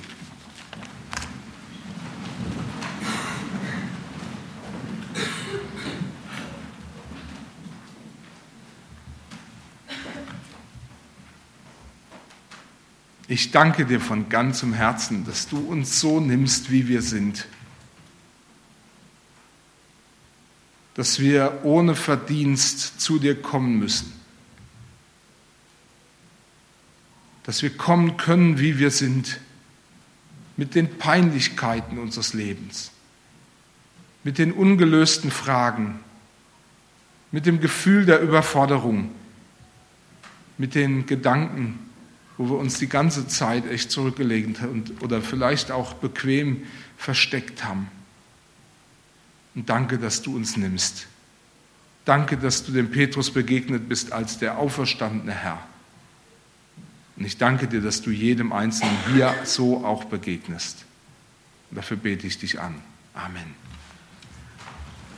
Ich 13.38 13.52
danke 13.52 13.86
dir 13.86 14.02
von 14.02 14.30
ganzem 14.30 14.74
Herzen, 14.74 15.24
dass 15.24 15.48
du 15.48 15.60
uns 15.60 16.00
so 16.00 16.20
nimmst, 16.20 16.72
wie 16.72 16.88
wir 16.88 17.04
sind. 17.04 17.46
Dass 20.96 21.20
wir 21.20 21.60
ohne 21.62 21.94
Verdienst 21.94 23.00
zu 23.00 23.20
dir 23.20 23.40
kommen 23.40 23.78
müssen. 23.78 24.12
Dass 27.44 27.62
wir 27.62 27.70
kommen 27.78 28.18
können, 28.18 28.58
wie 28.58 28.80
wir 28.80 28.90
sind, 28.90 29.40
mit 30.56 30.74
den 30.74 30.98
Peinlichkeiten 30.98 32.00
unseres 32.00 32.34
Lebens, 32.34 32.90
mit 34.24 34.40
den 34.40 34.52
ungelösten 34.52 35.30
Fragen, 35.30 36.00
mit 37.32 37.46
dem 37.46 37.62
Gefühl 37.62 38.08
der 38.08 38.20
Überforderung, 38.20 39.12
mit 40.58 40.74
den 40.74 41.06
Gedanken, 41.06 41.87
wo 42.38 42.50
wir 42.50 42.58
uns 42.58 42.78
die 42.78 42.88
ganze 42.88 43.28
Zeit 43.28 43.70
echt 43.70 43.92
zurückgelegt 43.92 44.62
und, 44.62 45.02
oder 45.02 45.22
vielleicht 45.22 45.72
auch 45.72 45.94
bequem 45.94 46.64
versteckt 46.98 47.64
haben. 47.64 47.90
Und 49.56 49.70
danke, 49.70 49.98
dass 49.98 50.22
du 50.22 50.36
uns 50.36 50.56
nimmst. 50.56 51.08
Danke, 52.06 52.38
dass 52.38 52.64
du 52.64 52.72
dem 52.72 52.92
Petrus 52.92 53.32
begegnet 53.32 53.90
bist 53.90 54.14
als 54.14 54.38
der 54.38 54.60
auferstandene 54.60 55.34
Herr. 55.34 55.60
Und 57.18 57.26
ich 57.26 57.38
danke 57.38 57.68
dir, 57.68 57.82
dass 57.82 58.02
du 58.02 58.12
jedem 58.12 58.54
Einzelnen 58.54 58.96
hier 59.14 59.34
so 59.44 59.84
auch 59.84 60.06
begegnest. 60.06 60.86
Und 61.70 61.78
dafür 61.78 61.98
bete 61.98 62.28
ich 62.28 62.38
dich 62.38 62.60
an. 62.60 62.76
Amen. 63.14 63.66